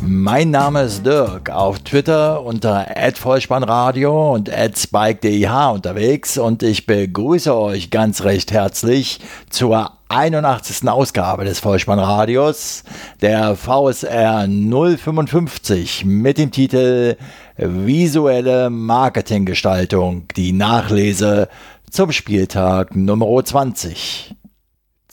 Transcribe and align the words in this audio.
Mein 0.00 0.50
Name 0.50 0.82
ist 0.82 1.04
Dirk, 1.04 1.50
auf 1.50 1.80
Twitter 1.80 2.44
unter 2.44 2.86
@vollspannradio 3.14 4.34
und 4.34 4.48
@spike_dih 4.48 5.72
unterwegs 5.72 6.38
und 6.38 6.62
ich 6.62 6.86
begrüße 6.86 7.54
euch 7.54 7.90
ganz 7.90 8.22
recht 8.22 8.52
herzlich 8.52 9.20
zur 9.50 9.92
81. 10.08 10.88
Ausgabe 10.88 11.44
des 11.44 11.60
Vollspannradios, 11.60 12.84
der 13.20 13.56
VSR 13.56 14.46
055 14.46 16.04
mit 16.04 16.38
dem 16.38 16.50
Titel 16.50 17.16
Visuelle 17.56 18.70
Marketinggestaltung, 18.70 20.28
die 20.36 20.52
Nachlese 20.52 21.48
zum 21.90 22.12
Spieltag 22.12 22.94
Nummer 22.94 23.44
20. 23.44 24.34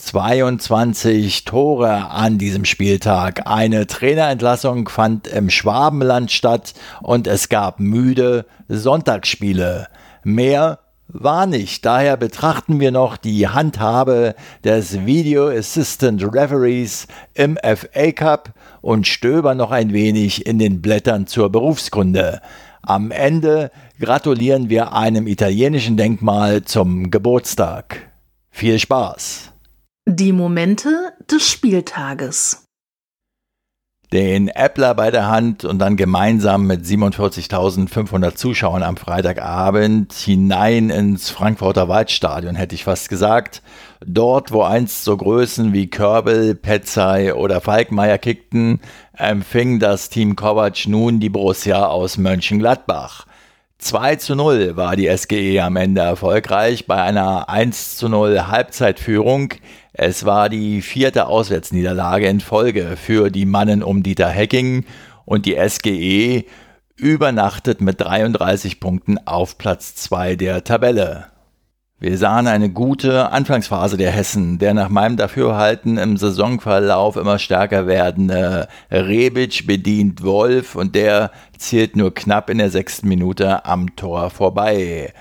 22 0.06 1.46
Tore 1.46 2.12
an 2.12 2.38
diesem 2.38 2.64
Spieltag. 2.64 3.48
Eine 3.48 3.88
Trainerentlassung 3.88 4.88
fand 4.88 5.28
im 5.28 5.50
Schwabenland 5.50 6.32
statt 6.32 6.76
und 7.02 7.26
es 7.26 7.50
gab 7.50 7.80
müde 7.80 8.46
Sonntagsspiele. 8.68 9.88
Mehr 10.24 10.78
war 11.08 11.48
nicht. 11.48 11.86
Daher 11.88 12.18
betrachten 12.18 12.80
wir 12.80 12.92
noch 12.92 13.18
die 13.18 13.48
Handhabe 13.48 14.36
des 14.64 15.08
Video 15.08 15.50
Assistant 15.50 16.24
Referees 16.24 17.08
im 17.34 17.58
FA 17.58 18.12
Cup 18.12 18.54
und 18.82 19.08
stöbern 19.08 19.58
noch 19.58 19.72
ein 19.72 19.92
wenig 19.92 20.46
in 20.46 20.60
den 20.60 20.84
Blättern 20.84 21.26
zur 21.26 21.52
Berufskunde. 21.52 22.42
Am 22.84 23.10
Ende 23.10 23.72
gratulieren 24.00 24.70
wir 24.70 24.94
einem 24.94 25.26
italienischen 25.26 25.98
Denkmal 25.98 26.64
zum 26.64 27.10
Geburtstag. 27.10 28.12
Viel 28.52 28.78
Spaß! 28.78 29.55
Die 30.08 30.34
Momente 30.34 31.14
des 31.32 31.50
Spieltages. 31.50 32.68
Den 34.14 34.50
Äppler 34.50 34.94
bei 34.94 35.10
der 35.10 35.28
Hand 35.30 35.66
und 35.66 35.80
dann 35.80 35.98
gemeinsam 35.98 36.68
mit 36.68 36.86
47.500 36.86 38.36
Zuschauern 38.36 38.84
am 38.84 38.98
Freitagabend 38.98 40.14
hinein 40.14 40.92
ins 40.92 41.32
Frankfurter 41.32 41.90
Waldstadion, 41.90 42.54
hätte 42.54 42.76
ich 42.76 42.84
fast 42.84 43.10
gesagt. 43.10 43.64
Dort, 44.06 44.52
wo 44.52 44.62
einst 44.62 45.06
so 45.06 45.18
Größen 45.18 45.74
wie 45.74 45.90
Körbel, 45.90 46.54
Petzai 46.54 47.34
oder 47.34 47.60
Falkmeier 47.60 48.20
kickten, 48.20 48.82
empfing 49.14 49.80
das 49.80 50.10
Team 50.10 50.36
Kovac 50.36 50.86
nun 50.86 51.20
die 51.20 51.30
Borussia 51.30 51.88
aus 51.88 52.20
Mönchengladbach. 52.20 53.26
2 53.78 54.16
zu 54.16 54.36
0 54.36 54.78
war 54.78 54.96
die 54.96 55.16
SGE 55.16 55.60
am 55.62 55.76
Ende 55.76 56.02
erfolgreich 56.02 56.88
bei 56.88 57.02
einer 57.02 57.50
1 57.50 57.98
zu 57.98 58.08
0 58.08 58.48
Halbzeitführung. 58.48 59.54
Es 59.92 60.26
war 60.26 60.50
die 60.50 60.82
vierte 60.82 61.28
Auswärtsniederlage 61.28 62.28
in 62.28 62.40
Folge 62.40 62.96
für 62.96 63.30
die 63.30 63.46
Mannen 63.46 63.84
um 63.84 64.02
Dieter 64.02 64.30
Hecking 64.30 64.86
und 65.26 65.46
die 65.46 65.58
SGE 65.68 66.46
übernachtet 66.96 67.82
mit 67.82 68.00
33 68.00 68.80
Punkten 68.80 69.18
auf 69.28 69.58
Platz 69.58 69.96
2 69.96 70.36
der 70.38 70.64
Tabelle. 70.64 71.35
Wir 71.98 72.18
sahen 72.18 72.48
eine 72.48 72.70
gute 72.70 73.32
Anfangsphase 73.32 73.96
der 73.96 74.12
Hessen, 74.12 74.60
der 74.60 74.74
nach 74.74 74.90
meinem 74.90 75.16
Dafürhalten 75.16 75.98
im 75.98 76.18
Saisonverlauf 76.18 77.16
immer 77.16 77.40
stärker 77.40 77.88
werdende 77.88 78.68
Rebic 78.92 79.66
bedient 79.66 80.22
Wolf 80.22 80.76
und 80.76 80.94
der 80.94 81.32
zielt 81.58 81.96
nur 81.96 82.14
knapp 82.14 82.50
in 82.50 82.58
der 82.58 82.70
sechsten 82.70 83.08
Minute 83.08 83.64
am 83.64 83.96
Tor 83.96 84.30
vorbei. 84.30 85.14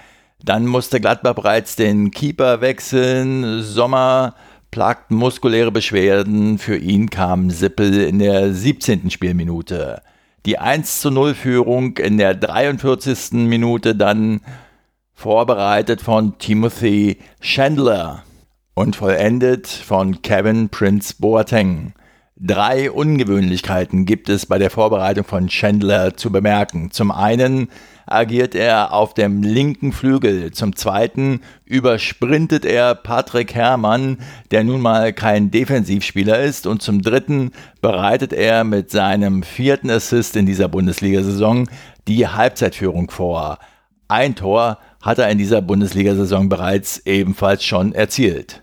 Dann 0.42 0.66
musste 0.66 1.00
Gladbach 1.00 1.34
bereits 1.34 1.76
den 1.76 2.10
Keeper 2.10 2.60
wechseln. 2.60 3.62
Sommer 3.62 4.34
plagten 4.72 5.16
muskuläre 5.16 5.70
Beschwerden. 5.70 6.58
Für 6.58 6.76
ihn 6.76 7.08
kam 7.08 7.50
Sippel 7.50 8.02
in 8.02 8.18
der 8.18 8.52
17. 8.52 9.10
Spielminute. 9.10 10.02
Die 10.44 10.58
1 10.58 11.00
zu 11.00 11.12
0 11.12 11.34
Führung 11.34 11.96
in 11.98 12.18
der 12.18 12.34
43. 12.34 13.32
Minute 13.32 13.94
dann 13.94 14.40
vorbereitet 15.14 16.02
von 16.02 16.38
Timothy 16.38 17.18
Chandler 17.40 18.24
und 18.74 18.96
vollendet 18.96 19.66
von 19.68 20.22
Kevin 20.22 20.68
Prince 20.68 21.14
Boateng. 21.18 21.94
Drei 22.36 22.90
Ungewöhnlichkeiten 22.90 24.06
gibt 24.06 24.28
es 24.28 24.46
bei 24.46 24.58
der 24.58 24.70
Vorbereitung 24.70 25.24
von 25.24 25.46
Chandler 25.46 26.16
zu 26.16 26.32
bemerken. 26.32 26.90
Zum 26.90 27.12
einen 27.12 27.68
agiert 28.06 28.54
er 28.54 28.92
auf 28.92 29.14
dem 29.14 29.42
linken 29.42 29.92
Flügel, 29.92 30.50
zum 30.50 30.76
zweiten 30.76 31.40
übersprintet 31.64 32.64
er 32.64 32.94
Patrick 32.96 33.54
Herrmann, 33.54 34.18
der 34.50 34.64
nun 34.64 34.80
mal 34.80 35.12
kein 35.12 35.50
Defensivspieler 35.50 36.40
ist, 36.40 36.66
und 36.66 36.82
zum 36.82 37.02
dritten 37.02 37.52
bereitet 37.80 38.32
er 38.32 38.64
mit 38.64 38.90
seinem 38.90 39.42
vierten 39.42 39.88
Assist 39.88 40.36
in 40.36 40.44
dieser 40.44 40.68
Bundesliga-Saison 40.68 41.68
die 42.08 42.26
Halbzeitführung 42.26 43.10
vor. 43.10 43.58
Ein 44.08 44.34
Tor 44.34 44.78
hat 45.04 45.18
er 45.18 45.28
in 45.28 45.36
dieser 45.36 45.60
Bundesliga-Saison 45.60 46.48
bereits 46.48 47.02
ebenfalls 47.04 47.62
schon 47.62 47.92
erzielt. 47.92 48.62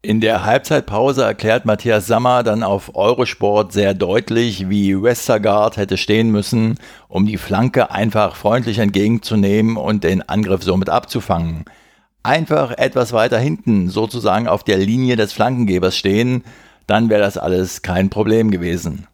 In 0.00 0.22
der 0.22 0.44
Halbzeitpause 0.44 1.22
erklärt 1.22 1.66
Matthias 1.66 2.06
Sammer 2.06 2.42
dann 2.42 2.62
auf 2.62 2.94
Eurosport 2.94 3.72
sehr 3.72 3.92
deutlich, 3.92 4.70
wie 4.70 5.02
Westergaard 5.02 5.76
hätte 5.76 5.98
stehen 5.98 6.30
müssen, 6.30 6.78
um 7.08 7.26
die 7.26 7.36
Flanke 7.36 7.90
einfach 7.90 8.36
freundlich 8.36 8.78
entgegenzunehmen 8.78 9.76
und 9.76 10.02
den 10.02 10.26
Angriff 10.26 10.62
somit 10.62 10.88
abzufangen. 10.88 11.66
Einfach 12.22 12.70
etwas 12.78 13.12
weiter 13.12 13.38
hinten, 13.38 13.90
sozusagen 13.90 14.48
auf 14.48 14.64
der 14.64 14.78
Linie 14.78 15.16
des 15.16 15.34
Flankengebers 15.34 15.96
stehen, 15.96 16.42
dann 16.86 17.10
wäre 17.10 17.20
das 17.20 17.36
alles 17.36 17.82
kein 17.82 18.08
Problem 18.08 18.50
gewesen. 18.50 19.08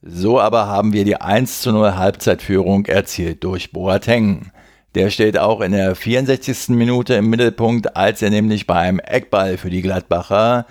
So 0.00 0.40
aber 0.40 0.68
haben 0.68 0.94
wir 0.94 1.04
die 1.04 1.20
1 1.20 1.60
zu 1.60 1.72
0 1.72 1.96
Halbzeitführung 1.96 2.86
erzielt 2.86 3.44
durch 3.44 3.72
Boateng. 3.72 4.52
Der 4.94 5.10
steht 5.10 5.38
auch 5.38 5.60
in 5.60 5.72
der 5.72 5.94
64. 5.94 6.70
Minute 6.70 7.14
im 7.14 7.30
Mittelpunkt, 7.30 7.96
als 7.96 8.22
er 8.22 8.30
nämlich 8.30 8.66
beim 8.66 8.98
Eckball 8.98 9.56
für 9.56 9.70
die 9.70 9.82
Gladbacher 9.82 10.66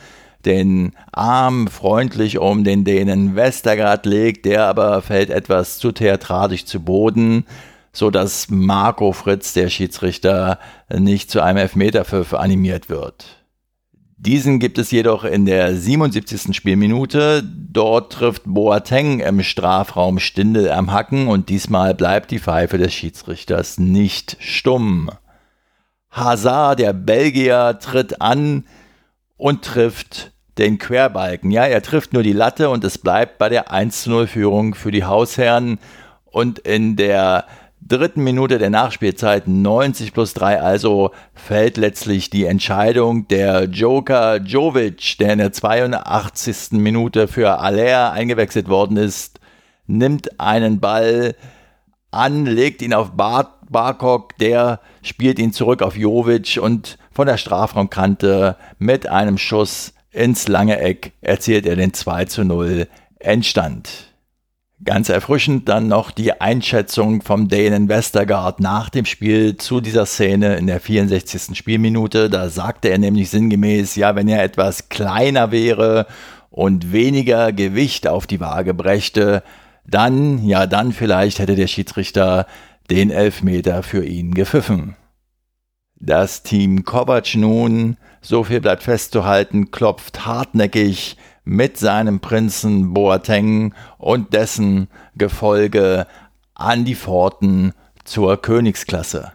den 0.46 0.94
Arm 1.12 1.68
freundlich 1.68 2.38
um 2.38 2.64
den 2.64 2.84
Dänen 2.84 3.36
Westergaard 3.36 4.06
legt, 4.06 4.46
der 4.46 4.66
aber 4.66 5.02
fällt 5.02 5.30
etwas 5.30 5.80
zu 5.80 5.92
theatralisch 5.92 6.66
zu 6.66 6.82
Boden, 6.82 7.46
so 7.92 8.10
dass 8.10 8.50
Marco 8.50 9.12
Fritz, 9.12 9.54
der 9.54 9.70
Schiedsrichter, 9.70 10.60
nicht 10.90 11.32
zu 11.32 11.42
einem 11.42 11.58
Elfmeterpfiff 11.58 12.34
animiert 12.34 12.90
wird. 12.90 13.39
Diesen 14.22 14.60
gibt 14.60 14.78
es 14.78 14.92
jedoch 14.92 15.24
in 15.24 15.46
der 15.46 15.74
77. 15.74 16.54
Spielminute. 16.54 17.42
Dort 17.42 18.12
trifft 18.12 18.42
Boateng 18.46 19.22
im 19.22 19.42
Strafraum 19.42 20.20
Stindel 20.20 20.70
am 20.72 20.92
Hacken 20.92 21.30
und 21.30 21.48
diesmal 21.48 21.96
bleibt 21.96 22.30
die 22.32 22.40
Pfeife 22.40 22.78
des 22.78 22.94
Schiedsrichters 22.94 23.78
nicht 23.78 24.36
stumm. 24.42 25.10
Hazard, 26.12 26.80
der 26.80 26.92
Belgier, 26.92 27.80
tritt 27.82 28.20
an 28.20 28.66
und 29.38 29.64
trifft 29.64 30.34
den 30.58 30.80
Querbalken. 30.80 31.50
Ja, 31.50 31.64
er 31.64 31.82
trifft 31.82 32.12
nur 32.12 32.24
die 32.24 32.34
Latte 32.34 32.70
und 32.70 32.84
es 32.84 32.98
bleibt 32.98 33.38
bei 33.38 33.48
der 33.48 33.72
1-0 33.72 34.28
Führung 34.28 34.76
für 34.76 34.92
die 34.92 35.06
Hausherren. 35.06 35.80
Und 36.26 36.60
in 36.60 36.98
der 36.98 37.46
dritten 37.82 38.24
Minute 38.24 38.58
der 38.58 38.70
Nachspielzeit 38.70 39.48
90 39.48 40.14
plus 40.14 40.34
3 40.34 40.62
also 40.62 41.12
fällt 41.34 41.78
letztlich 41.78 42.30
die 42.30 42.46
Entscheidung. 42.46 43.28
Der 43.28 43.66
Joker 43.66 44.38
Jovic, 44.38 45.18
der 45.20 45.34
in 45.34 45.40
der 45.40 45.52
82. 45.52 46.72
Minute 46.74 47.28
für 47.28 47.60
Aller 47.60 48.12
eingewechselt 48.12 48.70
worden 48.70 48.98
ist, 48.98 49.40
nimmt 49.88 50.40
einen 50.40 50.80
Ball 50.80 51.36
an, 52.12 52.46
legt 52.46 52.82
ihn 52.82 52.94
auf 52.94 53.12
Bar 53.12 53.60
Barkok, 53.70 54.36
der 54.38 54.80
spielt 55.04 55.38
ihn 55.38 55.54
zurück 55.54 55.84
auf 55.84 55.96
Jovic 55.96 56.58
und 56.60 56.98
von 57.12 57.28
der 57.28 57.38
Strafraumkante 57.38 58.56
mit 58.80 59.08
einem 59.08 59.38
Schuss 59.38 59.94
ins 60.12 60.48
lange 60.48 60.80
Eck 60.80 61.12
erzielt 61.22 61.68
er 61.68 61.76
den 61.76 61.94
2 61.94 62.26
zu 62.26 62.44
0 62.44 62.88
Endstand. 63.20 64.09
Ganz 64.86 65.10
erfrischend 65.10 65.68
dann 65.68 65.90
noch 65.90 66.10
die 66.10 66.40
Einschätzung 66.40 67.22
vom 67.22 67.50
Dänen 67.50 67.90
Westergaard 67.90 68.62
nach 68.62 68.90
dem 68.90 69.04
Spiel 69.04 69.58
zu 69.58 69.82
dieser 69.82 70.06
Szene 70.06 70.56
in 70.56 70.68
der 70.68 70.80
64. 70.80 71.58
Spielminute. 71.58 72.30
Da 72.30 72.48
sagte 72.48 72.88
er 72.88 72.98
nämlich 72.98 73.30
sinngemäß, 73.30 73.98
ja, 73.98 74.16
wenn 74.16 74.30
er 74.30 74.42
etwas 74.42 74.88
kleiner 74.88 75.52
wäre 75.52 76.08
und 76.50 76.94
weniger 76.94 77.52
Gewicht 77.52 78.08
auf 78.08 78.26
die 78.26 78.40
Waage 78.40 78.74
brächte, 78.74 79.44
dann, 79.86 80.46
ja, 80.46 80.66
dann 80.66 80.94
vielleicht 80.94 81.40
hätte 81.40 81.56
der 81.56 81.68
Schiedsrichter 81.68 82.48
den 82.90 83.12
Elfmeter 83.12 83.84
für 83.84 84.06
ihn 84.06 84.34
gepfiffen. 84.34 84.96
Das 86.00 86.44
Team 86.44 86.86
Kovac 86.86 87.36
nun, 87.36 87.98
so 88.22 88.46
viel 88.46 88.62
bleibt 88.62 88.84
festzuhalten, 88.84 89.72
klopft 89.72 90.26
hartnäckig 90.26 91.18
mit 91.50 91.80
seinem 91.80 92.20
Prinzen 92.20 92.94
Boateng 92.94 93.74
und 93.98 94.34
dessen 94.34 94.88
Gefolge 95.18 96.06
an 96.54 96.86
die 96.86 96.94
Pforten 96.94 97.74
zur 98.04 98.40
Königsklasse. 98.40 99.32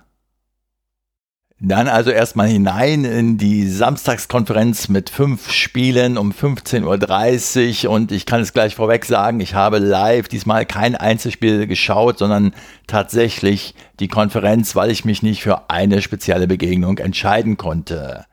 Dann 1.58 1.88
also 1.88 2.10
erstmal 2.10 2.46
hinein 2.46 3.04
in 3.04 3.36
die 3.36 3.68
Samstagskonferenz 3.68 4.88
mit 4.88 5.10
fünf 5.10 5.50
Spielen 5.50 6.16
um 6.16 6.30
15.30 6.30 7.86
Uhr 7.86 7.90
und 7.90 8.12
ich 8.12 8.26
kann 8.26 8.40
es 8.40 8.52
gleich 8.52 8.76
vorweg 8.76 9.06
sagen, 9.06 9.40
ich 9.40 9.54
habe 9.54 9.78
live 9.78 10.28
diesmal 10.28 10.66
kein 10.66 10.94
Einzelspiel 10.94 11.66
geschaut, 11.66 12.18
sondern 12.18 12.54
tatsächlich 12.86 13.74
die 13.98 14.08
Konferenz, 14.08 14.76
weil 14.76 14.90
ich 14.90 15.04
mich 15.04 15.24
nicht 15.24 15.42
für 15.42 15.68
eine 15.68 16.00
spezielle 16.00 16.46
Begegnung 16.46 16.98
entscheiden 16.98 17.56
konnte. 17.56 18.26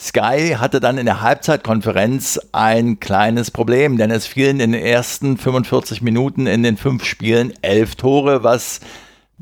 Sky 0.00 0.56
hatte 0.58 0.80
dann 0.80 0.96
in 0.96 1.04
der 1.04 1.20
Halbzeitkonferenz 1.20 2.40
ein 2.52 3.00
kleines 3.00 3.50
Problem, 3.50 3.98
denn 3.98 4.10
es 4.10 4.26
fielen 4.26 4.58
in 4.58 4.72
den 4.72 4.82
ersten 4.82 5.36
45 5.36 6.00
Minuten 6.00 6.46
in 6.46 6.62
den 6.62 6.78
fünf 6.78 7.04
Spielen 7.04 7.52
elf 7.60 7.96
Tore, 7.96 8.42
was 8.42 8.80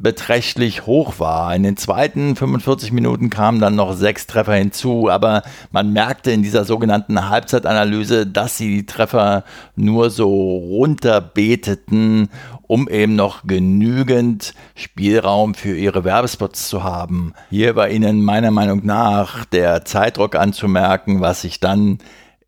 beträchtlich 0.00 0.87
hoch 0.87 1.19
war. 1.19 1.55
In 1.55 1.65
den 1.65 1.77
zweiten 1.77 2.37
45 2.37 2.93
Minuten 2.93 3.31
kamen 3.31 3.61
dann 3.61 3.75
noch 3.75 3.95
sechs 3.95 4.27
Treffer 4.27 4.55
hinzu, 4.55 5.11
aber 5.11 5.43
man 5.73 5.93
merkte 5.93 6.31
in 6.31 6.43
dieser 6.43 6.65
sogenannten 6.65 7.29
Halbzeitanalyse, 7.29 8.27
dass 8.27 8.56
sie 8.56 8.77
die 8.77 8.87
Treffer 8.87 9.45
nur 9.75 10.11
so 10.11 10.56
runterbeteten, 10.56 12.29
um 12.62 12.89
eben 12.89 13.17
noch 13.17 13.45
genügend 13.45 14.55
Spielraum 14.77 15.55
für 15.55 15.77
ihre 15.77 16.05
Werbespots 16.05 16.69
zu 16.69 16.85
haben. 16.85 17.33
Hier 17.50 17.75
war 17.75 17.89
ihnen 17.89 18.23
meiner 18.23 18.53
Meinung 18.53 18.87
nach 18.87 19.45
der 19.47 19.85
Zeitdruck 19.85 20.37
anzumerken, 20.37 21.21
was 21.21 21.43
sich 21.43 21.59
dann 21.59 21.99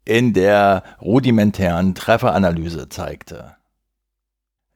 in 0.05 0.32
der 0.32 0.85
rudimentären 1.00 1.94
Trefferanalyse 1.94 2.88
zeigte. 2.88 3.56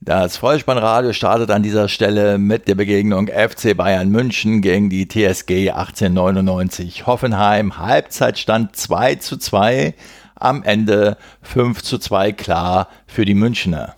Das 0.06 0.36
Vollspannradio 0.36 1.14
startet 1.14 1.50
an 1.50 1.62
dieser 1.62 1.88
Stelle 1.88 2.36
mit 2.36 2.68
der 2.68 2.74
Begegnung 2.74 3.26
FC 3.28 3.74
Bayern 3.74 4.10
München 4.10 4.60
gegen 4.60 4.90
die 4.90 5.08
TSG 5.08 5.70
1899 5.70 7.06
Hoffenheim. 7.06 7.78
Halbzeitstand 7.78 8.76
2 8.76 9.14
zu 9.14 9.38
2, 9.38 9.94
am 10.34 10.62
Ende 10.62 11.16
5 11.40 11.82
zu 11.82 11.96
2 11.96 12.32
klar 12.32 12.88
für 13.06 13.24
die 13.24 13.32
Münchner. 13.32 13.94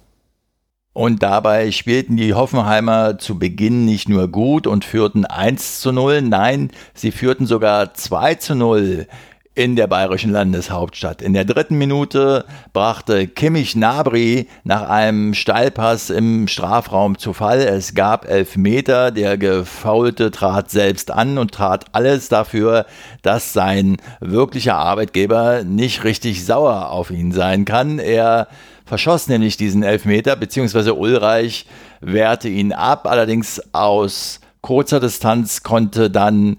Und 0.92 1.24
dabei 1.24 1.72
spielten 1.72 2.16
die 2.16 2.34
Hoffenheimer 2.34 3.18
zu 3.18 3.36
Beginn 3.36 3.84
nicht 3.84 4.08
nur 4.08 4.28
gut 4.28 4.68
und 4.68 4.84
führten 4.84 5.24
1 5.24 5.80
zu 5.80 5.90
0, 5.90 6.22
nein, 6.22 6.70
sie 6.94 7.10
führten 7.10 7.46
sogar 7.46 7.94
2 7.94 8.36
zu 8.36 8.54
0 8.54 9.08
in 9.56 9.74
der 9.74 9.86
bayerischen 9.86 10.32
Landeshauptstadt. 10.32 11.22
In 11.22 11.32
der 11.32 11.46
dritten 11.46 11.78
Minute 11.78 12.44
brachte 12.74 13.26
Kimmich 13.26 13.74
Nabri 13.74 14.48
nach 14.64 14.88
einem 14.88 15.32
Steilpass 15.32 16.10
im 16.10 16.46
Strafraum 16.46 17.16
zu 17.16 17.32
Fall. 17.32 17.60
Es 17.60 17.94
gab 17.94 18.28
elf 18.28 18.56
Meter. 18.58 19.10
Der 19.10 19.38
Gefaulte 19.38 20.30
trat 20.30 20.70
selbst 20.70 21.10
an 21.10 21.38
und 21.38 21.52
trat 21.52 21.86
alles 21.92 22.28
dafür, 22.28 22.84
dass 23.22 23.54
sein 23.54 23.96
wirklicher 24.20 24.76
Arbeitgeber 24.76 25.64
nicht 25.64 26.04
richtig 26.04 26.44
sauer 26.44 26.90
auf 26.90 27.10
ihn 27.10 27.32
sein 27.32 27.64
kann. 27.64 27.98
Er 27.98 28.48
verschoss 28.84 29.26
nämlich 29.26 29.56
diesen 29.56 29.82
Elfmeter, 29.82 30.36
beziehungsweise 30.36 30.94
Ulreich 30.94 31.64
wehrte 32.02 32.50
ihn 32.50 32.74
ab. 32.74 33.06
Allerdings 33.06 33.62
aus 33.72 34.40
kurzer 34.60 35.00
Distanz 35.00 35.62
konnte 35.62 36.10
dann 36.10 36.58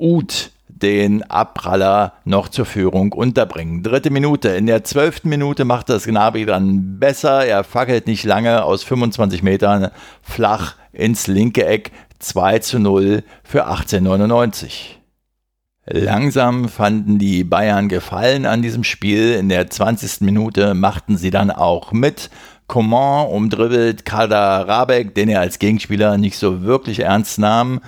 Uth 0.00 0.50
den 0.82 1.22
Abpraller 1.22 2.14
noch 2.24 2.48
zur 2.48 2.66
Führung 2.66 3.12
unterbringen. 3.12 3.82
Dritte 3.82 4.10
Minute. 4.10 4.50
In 4.50 4.66
der 4.66 4.84
zwölften 4.84 5.28
Minute 5.28 5.64
macht 5.64 5.88
das 5.88 6.04
Gnabry 6.04 6.46
dann 6.46 6.98
besser. 6.98 7.44
Er 7.44 7.64
fackelt 7.64 8.06
nicht 8.06 8.24
lange 8.24 8.64
aus 8.64 8.82
25 8.82 9.42
Metern 9.42 9.90
flach 10.22 10.74
ins 10.92 11.26
linke 11.26 11.66
Eck. 11.66 11.92
2 12.18 12.58
zu 12.58 12.78
0 12.80 13.22
für 13.44 13.66
1899. 13.66 14.98
Langsam 15.86 16.68
fanden 16.68 17.18
die 17.18 17.44
Bayern 17.44 17.88
Gefallen 17.88 18.44
an 18.44 18.60
diesem 18.60 18.84
Spiel. 18.84 19.34
In 19.34 19.48
der 19.48 19.70
20. 19.70 20.20
Minute 20.20 20.74
machten 20.74 21.16
sie 21.16 21.30
dann 21.30 21.50
auch 21.50 21.92
mit. 21.92 22.28
Coman 22.66 23.28
umdribbelt 23.28 24.04
Kader 24.04 24.68
Rabeck, 24.68 25.14
den 25.14 25.30
er 25.30 25.40
als 25.40 25.58
Gegenspieler 25.58 26.18
nicht 26.18 26.36
so 26.36 26.62
wirklich 26.62 27.00
ernst 27.00 27.38
nahm. 27.38 27.80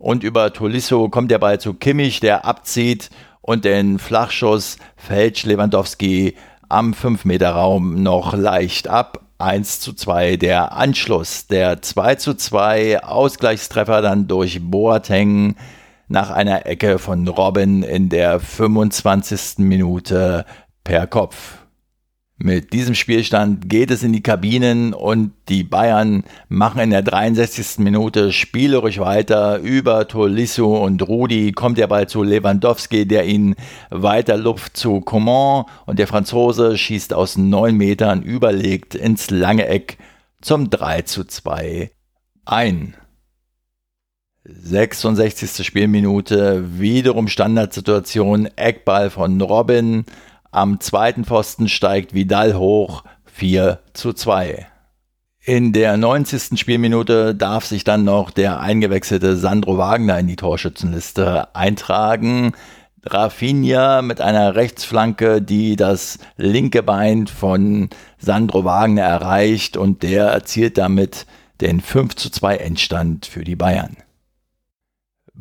Und 0.00 0.24
über 0.24 0.50
Tolisso 0.54 1.10
kommt 1.10 1.30
der 1.30 1.38
Ball 1.38 1.60
zu 1.60 1.74
Kimmich, 1.74 2.20
der 2.20 2.46
abzieht 2.46 3.10
und 3.42 3.66
den 3.66 3.98
Flachschuss 3.98 4.78
fälscht 4.96 5.44
Lewandowski 5.44 6.36
am 6.70 6.94
5-Meter-Raum 6.94 8.02
noch 8.02 8.32
leicht 8.32 8.88
ab. 8.88 9.20
1 9.36 9.80
zu 9.80 9.92
2 9.92 10.38
der 10.38 10.72
Anschluss. 10.72 11.48
Der 11.48 11.82
2 11.82 12.14
zu 12.14 12.34
2 12.34 13.04
Ausgleichstreffer 13.04 14.00
dann 14.00 14.26
durch 14.26 14.60
Boateng 14.62 15.56
nach 16.08 16.30
einer 16.30 16.64
Ecke 16.64 16.98
von 16.98 17.28
Robin 17.28 17.82
in 17.82 18.08
der 18.08 18.40
25. 18.40 19.58
Minute 19.58 20.46
per 20.82 21.06
Kopf. 21.06 21.59
Mit 22.42 22.72
diesem 22.72 22.94
Spielstand 22.94 23.68
geht 23.68 23.90
es 23.90 24.02
in 24.02 24.14
die 24.14 24.22
Kabinen 24.22 24.94
und 24.94 25.32
die 25.50 25.62
Bayern 25.62 26.24
machen 26.48 26.80
in 26.80 26.88
der 26.88 27.02
63. 27.02 27.80
Minute 27.80 28.32
spielerisch 28.32 28.98
weiter. 28.98 29.58
Über 29.58 30.08
Tolisso 30.08 30.82
und 30.82 31.06
Rudi 31.06 31.52
kommt 31.52 31.76
der 31.76 31.86
Ball 31.86 32.08
zu 32.08 32.22
Lewandowski, 32.22 33.06
der 33.06 33.26
ihn 33.26 33.56
weiter 33.90 34.38
luft 34.38 34.74
zu 34.78 35.02
Coman 35.02 35.66
und 35.84 35.98
der 35.98 36.06
Franzose 36.06 36.78
schießt 36.78 37.12
aus 37.12 37.36
neun 37.36 37.76
Metern 37.76 38.22
überlegt 38.22 38.94
ins 38.94 39.28
lange 39.28 39.66
Eck 39.66 39.98
zum 40.40 40.70
3 40.70 41.02
zu 41.02 41.24
2 41.24 41.90
ein. 42.46 42.94
66. 44.44 45.66
Spielminute, 45.66 46.80
wiederum 46.80 47.28
Standardsituation, 47.28 48.48
Eckball 48.56 49.10
von 49.10 49.38
Robin. 49.42 50.06
Am 50.52 50.80
zweiten 50.80 51.24
Pfosten 51.24 51.68
steigt 51.68 52.12
Vidal 52.12 52.56
hoch 52.56 53.04
4 53.24 53.78
zu 53.92 54.12
2. 54.12 54.66
In 55.44 55.72
der 55.72 55.96
90. 55.96 56.58
Spielminute 56.58 57.36
darf 57.36 57.64
sich 57.66 57.84
dann 57.84 58.02
noch 58.02 58.32
der 58.32 58.58
eingewechselte 58.58 59.36
Sandro 59.36 59.78
Wagner 59.78 60.18
in 60.18 60.26
die 60.26 60.34
Torschützenliste 60.34 61.54
eintragen. 61.54 62.52
Rafinha 63.04 64.02
mit 64.02 64.20
einer 64.20 64.56
Rechtsflanke, 64.56 65.40
die 65.40 65.76
das 65.76 66.18
linke 66.36 66.82
Bein 66.82 67.28
von 67.28 67.88
Sandro 68.18 68.64
Wagner 68.64 69.02
erreicht 69.02 69.76
und 69.76 70.02
der 70.02 70.24
erzielt 70.24 70.78
damit 70.78 71.26
den 71.60 71.80
5 71.80 72.16
zu 72.16 72.28
2 72.28 72.56
Endstand 72.56 73.26
für 73.26 73.44
die 73.44 73.56
Bayern. 73.56 73.96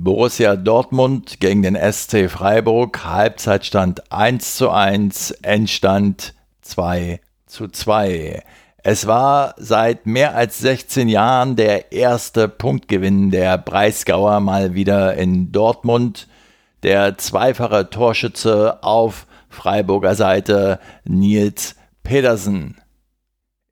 Borussia 0.02 0.56
Dortmund 0.56 1.42
gegen 1.42 1.62
den 1.62 1.76
SC 1.76 2.30
Freiburg, 2.30 3.04
Halbzeitstand 3.04 4.14
1 4.14 4.56
zu 4.56 4.70
1, 4.70 5.32
Endstand 5.42 6.36
2 6.62 7.20
zu 7.46 7.68
2. 7.68 8.42
Es 8.82 9.08
war 9.08 9.56
seit 9.58 10.06
mehr 10.06 10.36
als 10.36 10.60
16 10.60 11.10
Jahren 11.10 11.58
der 11.58 11.92
erste 11.92 12.48
Punktgewinn 12.48 13.30
der 13.30 13.58
Breisgauer 13.58 14.40
mal 14.40 14.74
wieder 14.74 15.16
in 15.16 15.52
Dortmund. 15.52 16.30
Der 16.82 17.18
zweifache 17.18 17.90
Torschütze 17.90 18.82
auf 18.82 19.28
Freiburger 19.50 20.16
Seite 20.16 20.80
Nils 21.04 21.76
Pedersen. 22.04 22.78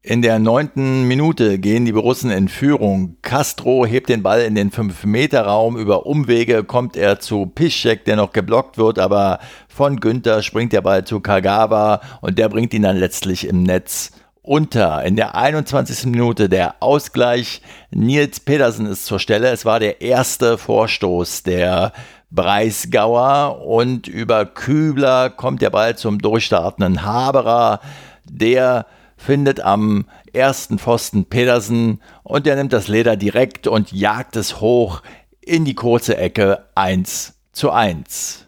In 0.07 0.21
der 0.21 0.39
neunten 0.39 1.05
Minute 1.05 1.59
gehen 1.59 1.83
die 1.83 1.91
Borussen 1.91 2.31
in 2.31 2.47
Führung. 2.47 3.17
Castro 3.23 3.85
hebt 3.85 4.07
den 4.07 4.23
Ball 4.23 4.39
in 4.43 4.55
den 4.55 4.71
5-Meter-Raum. 4.71 5.75
Über 5.75 6.05
Umwege 6.05 6.63
kommt 6.63 6.95
er 6.95 7.19
zu 7.19 7.47
Piszczek, 7.47 8.05
der 8.05 8.15
noch 8.15 8.31
geblockt 8.31 8.77
wird, 8.77 8.99
aber 8.99 9.39
von 9.67 9.99
Günther 9.99 10.43
springt 10.43 10.71
der 10.71 10.79
Ball 10.79 11.03
zu 11.03 11.19
Kagawa 11.19 11.99
und 12.21 12.39
der 12.39 12.47
bringt 12.47 12.73
ihn 12.73 12.83
dann 12.83 12.95
letztlich 12.95 13.45
im 13.45 13.63
Netz 13.63 14.11
unter. 14.41 15.03
In 15.03 15.17
der 15.17 15.35
21. 15.35 16.05
Minute 16.05 16.47
der 16.47 16.75
Ausgleich. 16.79 17.61
Nils 17.91 18.39
Pedersen 18.39 18.85
ist 18.85 19.07
zur 19.07 19.19
Stelle. 19.19 19.49
Es 19.49 19.65
war 19.65 19.81
der 19.81 19.99
erste 19.99 20.57
Vorstoß 20.57 21.43
der 21.43 21.91
Breisgauer 22.31 23.61
und 23.61 24.07
über 24.07 24.45
Kübler 24.45 25.29
kommt 25.31 25.61
der 25.61 25.69
Ball 25.69 25.97
zum 25.97 26.19
durchstartenden 26.19 27.03
Haberer, 27.03 27.81
der 28.23 28.85
findet 29.17 29.59
am 29.59 30.05
ersten 30.31 30.79
Pfosten 30.79 31.25
Pedersen 31.25 32.01
und 32.23 32.45
der 32.45 32.55
nimmt 32.55 32.71
das 32.71 32.87
Leder 32.87 33.17
direkt 33.17 33.67
und 33.67 33.91
jagt 33.91 34.35
es 34.35 34.61
hoch 34.61 35.01
in 35.41 35.65
die 35.65 35.75
kurze 35.75 36.17
Ecke 36.17 36.65
1 36.75 37.33
zu 37.51 37.71
1. 37.71 38.45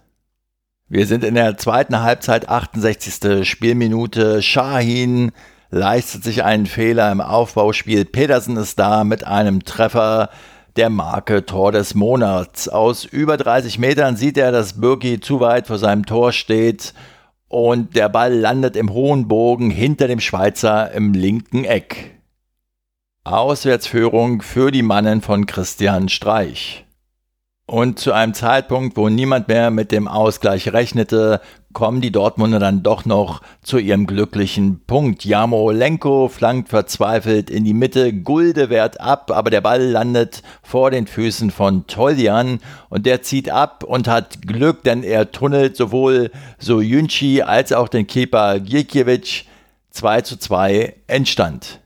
Wir 0.88 1.06
sind 1.06 1.24
in 1.24 1.36
der 1.36 1.58
zweiten 1.58 2.02
Halbzeit, 2.02 2.50
68. 2.50 3.48
Spielminute. 3.48 4.42
Shahin 4.42 5.32
leistet 5.70 6.24
sich 6.24 6.44
einen 6.44 6.66
Fehler 6.66 7.12
im 7.12 7.22
Aufbauspiel. 7.22 8.06
Pedersen 8.06 8.58
ist 8.58 8.80
da 8.80 9.04
mit 9.04 9.24
einem 9.24 9.64
Treffer 9.64 10.30
der 10.76 10.90
Marke 10.90 11.46
Tor 11.46 11.72
des 11.72 11.94
Monats. 11.94 12.70
Aus 12.70 13.06
über 13.06 13.38
30 13.38 13.80
Metern 13.80 14.18
sieht 14.18 14.38
er, 14.38 14.52
dass 14.52 14.80
Birki 14.82 15.20
zu 15.20 15.40
weit 15.40 15.68
vor 15.68 15.78
seinem 15.78 16.06
Tor 16.06 16.32
steht 16.32 16.94
und 17.50 17.96
der 17.96 18.08
Ball 18.10 18.34
landet 18.34 18.76
im 18.76 18.94
hohen 18.94 19.28
Bogen 19.28 19.72
hinter 19.72 20.08
dem 20.08 20.20
Schweizer 20.20 20.92
im 20.92 21.14
linken 21.14 21.66
Eck. 21.66 22.16
Auswärtsführung 23.24 24.42
für 24.42 24.72
die 24.72 24.84
Mannen 24.84 25.22
von 25.22 25.46
Christian 25.46 26.10
Streich. 26.10 26.86
Und 27.66 28.00
zu 28.00 28.14
einem 28.14 28.34
Zeitpunkt, 28.34 28.98
wo 28.98 29.10
niemand 29.10 29.48
mehr 29.48 29.70
mit 29.70 29.92
dem 29.92 30.08
Ausgleich 30.08 30.74
rechnete, 30.74 31.42
kommen 31.74 32.02
die 32.02 32.12
Dortmunder 32.12 32.60
dann 32.60 32.84
doch 32.84 33.06
noch 33.06 33.42
zu 33.62 33.78
ihrem 33.78 34.08
glücklichen 34.08 34.82
Punkt. 34.86 35.24
Lenko 35.24 36.28
flankt 36.28 36.70
verzweifelt 36.70 37.50
in 37.50 37.64
die 37.64 37.74
Mitte, 37.74 38.14
Gulde 38.14 38.70
wehrt 38.70 39.00
ab, 39.00 39.32
aber 39.32 39.50
der 39.50 39.62
Ball 39.62 39.84
landet 39.84 40.42
vor 40.64 40.92
den 40.92 41.08
Füßen 41.08 41.52
von 41.52 41.86
Toljan 41.88 42.60
und 42.90 43.06
der 43.06 43.22
zieht 43.22 43.50
ab 43.50 43.84
und 43.84 44.08
hat 44.08 44.42
Glück, 44.42 44.84
denn 44.84 45.04
er 45.04 45.32
tunnelt 45.32 45.76
sowohl 45.76 46.32
Sojunchi 46.58 47.44
als 47.44 47.72
auch 47.72 47.88
den 47.88 48.08
Keeper 48.08 48.60
Gierkiewicz 48.60 49.46
2 49.92 50.22
zu 50.22 50.38
2 50.38 50.96
entstand. 51.08 51.80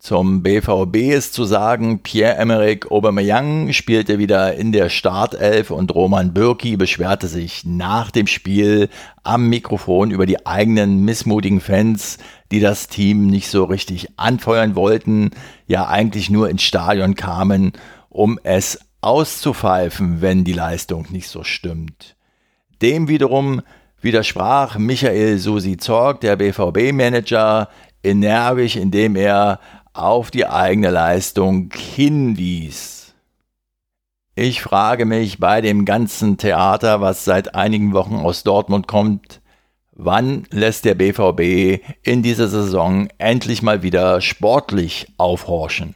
Zum 0.00 0.42
BVB 0.42 1.12
ist 1.12 1.34
zu 1.34 1.44
sagen, 1.44 1.98
Pierre-Emerick 2.02 2.90
Aubameyang 2.90 3.74
spielte 3.74 4.18
wieder 4.18 4.54
in 4.54 4.72
der 4.72 4.88
Startelf 4.88 5.70
und 5.70 5.94
Roman 5.94 6.32
Bürki 6.32 6.78
beschwerte 6.78 7.26
sich 7.26 7.66
nach 7.66 8.10
dem 8.10 8.26
Spiel 8.26 8.88
am 9.24 9.50
Mikrofon 9.50 10.10
über 10.10 10.24
die 10.24 10.46
eigenen 10.46 11.04
missmutigen 11.04 11.60
Fans, 11.60 12.16
die 12.50 12.60
das 12.60 12.88
Team 12.88 13.26
nicht 13.26 13.48
so 13.48 13.64
richtig 13.64 14.08
anfeuern 14.16 14.74
wollten, 14.74 15.32
ja 15.66 15.86
eigentlich 15.86 16.30
nur 16.30 16.48
ins 16.48 16.62
Stadion 16.62 17.14
kamen, 17.14 17.72
um 18.08 18.40
es 18.42 18.80
auszupfeifen, 19.02 20.22
wenn 20.22 20.44
die 20.44 20.54
Leistung 20.54 21.08
nicht 21.10 21.28
so 21.28 21.44
stimmt. 21.44 22.16
Dem 22.80 23.08
wiederum 23.08 23.60
widersprach 24.00 24.78
Michael 24.78 25.36
Susi 25.36 25.76
Zorg, 25.76 26.22
der 26.22 26.36
BVB-Manager, 26.36 27.68
energisch, 28.02 28.76
indem 28.76 29.14
er 29.14 29.60
auf 30.02 30.30
die 30.30 30.46
eigene 30.46 30.90
Leistung 30.90 31.70
hinwies. 31.74 33.14
Ich 34.34 34.62
frage 34.62 35.04
mich 35.04 35.38
bei 35.38 35.60
dem 35.60 35.84
ganzen 35.84 36.38
Theater, 36.38 37.00
was 37.00 37.24
seit 37.24 37.54
einigen 37.54 37.92
Wochen 37.92 38.16
aus 38.16 38.42
Dortmund 38.42 38.86
kommt, 38.86 39.40
wann 39.92 40.44
lässt 40.50 40.84
der 40.84 40.94
BVB 40.94 41.82
in 42.02 42.22
dieser 42.22 42.48
Saison 42.48 43.08
endlich 43.18 43.62
mal 43.62 43.82
wieder 43.82 44.20
sportlich 44.20 45.08
aufhorchen? 45.18 45.94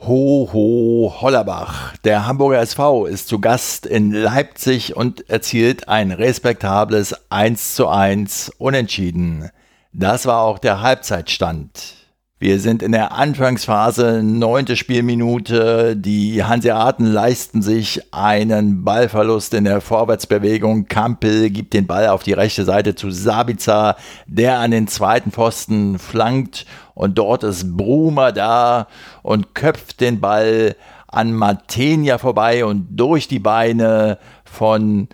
Ho, 0.00 0.50
ho, 0.52 1.14
Hollerbach. 1.20 1.96
Der 2.04 2.26
Hamburger 2.26 2.60
SV 2.60 3.06
ist 3.06 3.28
zu 3.28 3.40
Gast 3.40 3.86
in 3.86 4.12
Leipzig 4.12 4.94
und 4.94 5.28
erzielt 5.30 5.88
ein 5.88 6.12
respektables 6.12 7.30
1 7.30 7.74
zu 7.74 7.88
1 7.88 8.52
Unentschieden. 8.58 9.50
Das 9.92 10.26
war 10.26 10.42
auch 10.42 10.58
der 10.58 10.82
Halbzeitstand. 10.82 12.05
Wir 12.38 12.60
sind 12.60 12.82
in 12.82 12.92
der 12.92 13.12
Anfangsphase, 13.12 14.22
neunte 14.22 14.76
Spielminute. 14.76 15.96
Die 15.96 16.44
Hanseaten 16.44 17.06
leisten 17.06 17.62
sich 17.62 18.12
einen 18.12 18.84
Ballverlust 18.84 19.54
in 19.54 19.64
der 19.64 19.80
Vorwärtsbewegung. 19.80 20.84
Kampel 20.84 21.48
gibt 21.48 21.72
den 21.72 21.86
Ball 21.86 22.08
auf 22.08 22.24
die 22.24 22.34
rechte 22.34 22.66
Seite 22.66 22.94
zu 22.94 23.10
Sabica, 23.10 23.96
der 24.26 24.58
an 24.58 24.70
den 24.70 24.86
zweiten 24.86 25.32
Pfosten 25.32 25.98
flankt. 25.98 26.66
Und 26.92 27.16
dort 27.16 27.42
ist 27.42 27.74
Brumer 27.74 28.32
da 28.32 28.88
und 29.22 29.54
köpft 29.54 30.02
den 30.02 30.20
Ball 30.20 30.76
an 31.08 31.32
Matenia 31.32 32.18
vorbei 32.18 32.66
und 32.66 32.88
durch 32.90 33.28
die 33.28 33.38
Beine 33.38 34.18
von 34.44 35.08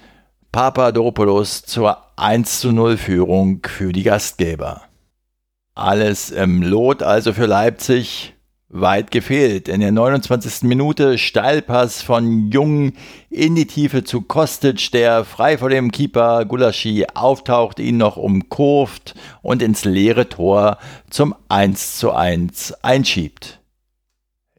Papadopoulos 0.51 1.63
zur 1.63 1.99
1 2.17 2.59
zu 2.59 2.73
0 2.73 2.97
Führung 2.97 3.61
für 3.65 3.93
die 3.93 4.03
Gastgeber. 4.03 4.83
Alles 5.75 6.31
im 6.31 6.63
Lot 6.63 7.03
also 7.03 7.33
für 7.33 7.47
Leipzig. 7.47 8.35
Weit 8.75 9.11
gefehlt. 9.11 9.69
In 9.69 9.81
der 9.81 9.93
29. 9.93 10.63
Minute 10.63 11.19
Steilpass 11.19 12.01
von 12.01 12.51
Jung 12.51 12.95
in 13.29 13.55
die 13.55 13.67
Tiefe 13.67 14.03
zu 14.03 14.23
Kostic, 14.23 14.91
der 14.93 15.27
frei 15.27 15.59
vor 15.59 15.69
dem 15.69 15.93
Keeper 15.93 16.47
Gulaschi 16.47 17.07
auftaucht, 17.13 17.79
ihn 17.79 17.99
noch 17.99 18.17
umkurvt 18.17 19.15
und 19.43 19.61
ins 19.61 19.85
leere 19.85 20.31
Tor 20.31 20.79
zum 21.11 21.35
1 21.51 21.99
zu 21.99 22.13
1 22.13 22.83
einschiebt. 22.83 23.61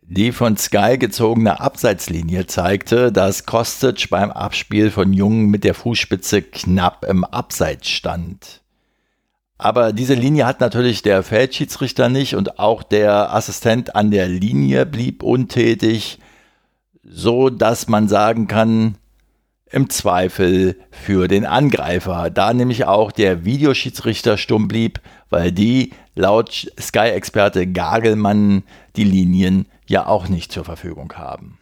Die 0.03 0.31
von 0.31 0.57
Sky 0.57 0.97
gezogene 0.99 1.59
Abseitslinie 1.59 2.45
zeigte, 2.45 3.11
dass 3.11 3.47
Kostic 3.47 4.11
beim 4.11 4.29
Abspiel 4.29 4.91
von 4.91 5.11
Jung 5.11 5.47
mit 5.47 5.63
der 5.63 5.73
Fußspitze 5.73 6.43
knapp 6.43 7.03
im 7.05 7.23
Abseits 7.23 7.89
stand. 7.89 8.62
Aber 9.57 9.93
diese 9.93 10.15
Linie 10.15 10.45
hat 10.45 10.59
natürlich 10.59 11.03
der 11.03 11.23
Feldschiedsrichter 11.23 12.09
nicht 12.09 12.35
und 12.35 12.59
auch 12.59 12.83
der 12.83 13.33
Assistent 13.33 13.95
an 13.95 14.11
der 14.11 14.27
Linie 14.27 14.85
blieb 14.85 15.23
untätig, 15.23 16.19
so 17.03 17.49
dass 17.49 17.87
man 17.87 18.07
sagen 18.07 18.47
kann, 18.47 18.95
im 19.73 19.89
Zweifel 19.89 20.77
für 20.91 21.27
den 21.27 21.45
Angreifer, 21.45 22.29
da 22.29 22.53
nämlich 22.53 22.85
auch 22.85 23.11
der 23.11 23.43
Videoschiedsrichter 23.43 24.37
stumm 24.37 24.67
blieb, 24.67 25.01
weil 25.31 25.51
die 25.51 25.93
laut 26.13 26.71
Sky-Experte 26.79 27.65
Gagelmann 27.65 28.63
die 28.95 29.03
Linien 29.03 29.65
ja 29.87 30.05
auch 30.05 30.27
nicht 30.27 30.51
zur 30.51 30.63
Verfügung 30.63 31.13
haben. 31.13 31.57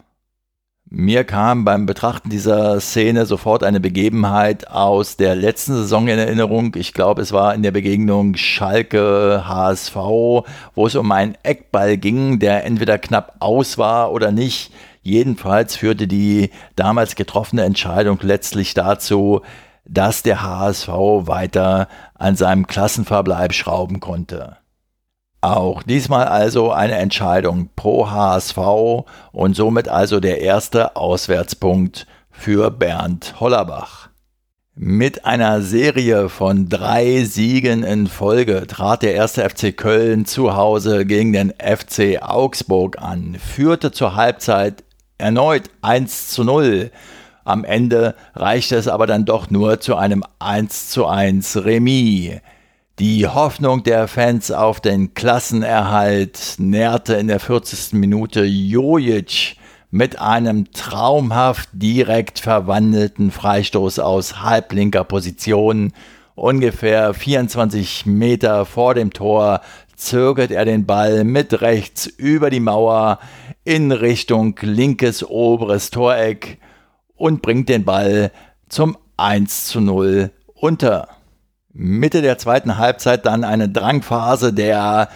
Mir 0.93 1.23
kam 1.23 1.63
beim 1.63 1.85
Betrachten 1.85 2.29
dieser 2.29 2.81
Szene 2.81 3.25
sofort 3.25 3.63
eine 3.63 3.79
Begebenheit 3.79 4.69
aus 4.69 5.15
der 5.15 5.35
letzten 5.35 5.73
Saison 5.73 6.09
in 6.09 6.19
Erinnerung. 6.19 6.75
Ich 6.75 6.91
glaube, 6.91 7.21
es 7.21 7.31
war 7.31 7.55
in 7.55 7.63
der 7.63 7.71
Begegnung 7.71 8.35
Schalke 8.35 9.45
HSV, 9.47 9.95
wo 9.95 10.85
es 10.85 10.95
um 10.95 11.09
einen 11.13 11.37
Eckball 11.43 11.95
ging, 11.95 12.39
der 12.39 12.65
entweder 12.65 12.97
knapp 12.97 13.37
aus 13.39 13.77
war 13.77 14.11
oder 14.11 14.33
nicht. 14.33 14.73
Jedenfalls 15.01 15.77
führte 15.77 16.09
die 16.09 16.49
damals 16.75 17.15
getroffene 17.15 17.63
Entscheidung 17.63 18.19
letztlich 18.21 18.73
dazu, 18.73 19.43
dass 19.85 20.23
der 20.23 20.43
HSV 20.43 20.89
weiter 20.89 21.87
an 22.15 22.35
seinem 22.35 22.67
Klassenverbleib 22.67 23.53
schrauben 23.53 24.01
konnte. 24.01 24.57
Auch 25.41 25.81
diesmal 25.81 26.27
also 26.27 26.71
eine 26.71 26.97
Entscheidung 26.97 27.69
pro 27.75 28.11
HSV 28.11 28.57
und 29.31 29.55
somit 29.55 29.89
also 29.89 30.19
der 30.19 30.41
erste 30.41 30.95
Auswärtspunkt 30.95 32.05
für 32.29 32.69
Bernd 32.69 33.39
Hollerbach. 33.39 34.09
Mit 34.75 35.25
einer 35.25 35.63
Serie 35.63 36.29
von 36.29 36.69
drei 36.69 37.23
Siegen 37.23 37.83
in 37.83 38.05
Folge 38.05 38.67
trat 38.67 39.01
der 39.01 39.15
erste 39.15 39.47
FC 39.49 39.75
Köln 39.75 40.25
zu 40.25 40.55
Hause 40.55 41.07
gegen 41.07 41.33
den 41.33 41.51
FC 41.57 42.21
Augsburg 42.21 43.01
an, 43.01 43.35
führte 43.35 43.91
zur 43.91 44.15
Halbzeit 44.15 44.83
erneut 45.17 45.63
1 45.81 46.29
zu 46.29 46.43
0. 46.43 46.91
Am 47.45 47.63
Ende 47.63 48.13
reichte 48.35 48.75
es 48.75 48.87
aber 48.87 49.07
dann 49.07 49.25
doch 49.25 49.49
nur 49.49 49.79
zu 49.79 49.95
einem 49.95 50.23
1 50.37 50.89
zu 50.89 51.07
1 51.07 51.65
Remis. 51.65 52.41
Die 53.01 53.25
Hoffnung 53.27 53.81
der 53.81 54.07
Fans 54.07 54.51
auf 54.51 54.79
den 54.79 55.15
Klassenerhalt 55.15 56.57
nährte 56.59 57.15
in 57.15 57.29
der 57.29 57.39
40. 57.39 57.93
Minute 57.93 58.43
Jojic 58.43 59.55
mit 59.89 60.21
einem 60.21 60.71
traumhaft 60.71 61.67
direkt 61.73 62.37
verwandelten 62.37 63.31
Freistoß 63.31 63.97
aus 63.97 64.43
halblinker 64.43 65.03
Position. 65.03 65.93
Ungefähr 66.35 67.15
24 67.15 68.05
Meter 68.05 68.67
vor 68.67 68.93
dem 68.93 69.11
Tor 69.11 69.61
zögert 69.95 70.51
er 70.51 70.65
den 70.65 70.85
Ball 70.85 71.23
mit 71.23 71.59
rechts 71.61 72.05
über 72.05 72.51
die 72.51 72.59
Mauer 72.59 73.17
in 73.63 73.91
Richtung 73.91 74.55
linkes 74.61 75.27
oberes 75.27 75.89
Toreck 75.89 76.59
und 77.15 77.41
bringt 77.41 77.67
den 77.67 77.83
Ball 77.83 78.31
zum 78.69 78.95
1 79.17 79.65
zu 79.69 79.81
0 79.81 80.29
unter. 80.53 81.20
Mitte 81.73 82.21
der 82.21 82.37
zweiten 82.37 82.77
Halbzeit 82.77 83.25
dann 83.25 83.43
eine 83.43 83.69
Drangphase 83.69 84.53
der 84.53 85.09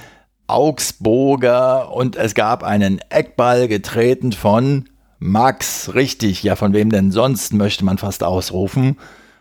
Augsburger 0.47 1.91
und 1.93 2.15
es 2.15 2.35
gab 2.35 2.63
einen 2.63 2.99
Eckball 3.09 3.67
getreten 3.67 4.31
von 4.31 4.89
Max, 5.19 5.93
richtig, 5.93 6.43
ja 6.43 6.55
von 6.55 6.73
wem 6.73 6.91
denn 6.91 7.11
sonst 7.11 7.53
möchte 7.53 7.83
man 7.83 7.97
fast 7.97 8.23
ausrufen. 8.23 8.97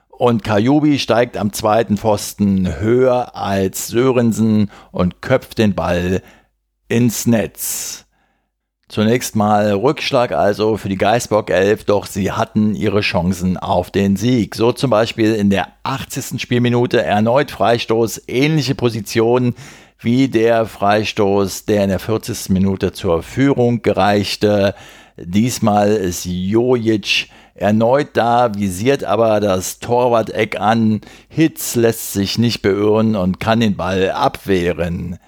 Und 0.09 0.45
Kajubi 0.45 0.99
steigt 0.99 1.37
am 1.37 1.53
zweiten 1.53 1.97
Pfosten 1.97 2.79
höher 2.81 3.37
als 3.37 3.89
Sörensen 3.89 4.71
und 4.93 5.21
köpft 5.21 5.59
den 5.59 5.75
Ball 5.75 6.23
ins 6.89 7.27
Netz. 7.27 8.04
Zunächst 8.95 9.35
mal 9.35 9.73
Rückschlag 9.73 10.31
also 10.31 10.77
für 10.77 10.89
die 10.89 10.97
Geisbock 10.97 11.51
11, 11.51 11.83
doch 11.83 12.07
sie 12.07 12.31
hatten 12.31 12.77
ihre 12.77 13.01
Chancen 13.01 13.57
auf 13.57 13.91
den 13.91 14.15
Sieg. 14.15 14.55
So 14.55 14.71
zum 14.71 14.91
Beispiel 14.91 15.35
in 15.35 15.51
der 15.51 15.67
80. 15.83 16.41
Spielminute 16.41 17.03
erneut 17.03 17.51
Freistoß, 17.51 18.23
ähnliche 18.29 18.77
Position 18.77 19.57
wie 19.99 20.29
der 20.29 20.65
Freistoß, 20.65 21.65
der 21.65 21.83
in 21.83 21.89
der 21.89 21.99
40. 21.99 22.51
Minute 22.51 22.93
zur 22.93 23.25
Führung 23.25 23.83
gereichte. 23.83 24.77
Diesmal 25.17 25.91
ist 25.91 26.25
Jojic 26.25 27.31
erneut 27.57 28.11
da, 28.13 28.55
visiert 28.55 29.03
aber 29.03 29.41
das 29.41 29.81
Torwart-Eck 29.81 30.61
an. 30.61 31.01
Hitz 31.29 31.75
lässt 31.75 32.13
sich 32.13 32.39
nicht 32.39 32.63
beirren 32.63 33.17
und 33.17 33.41
kann 33.41 33.59
den 33.59 33.75
Ball 33.75 34.13
abwehren. 34.13 35.19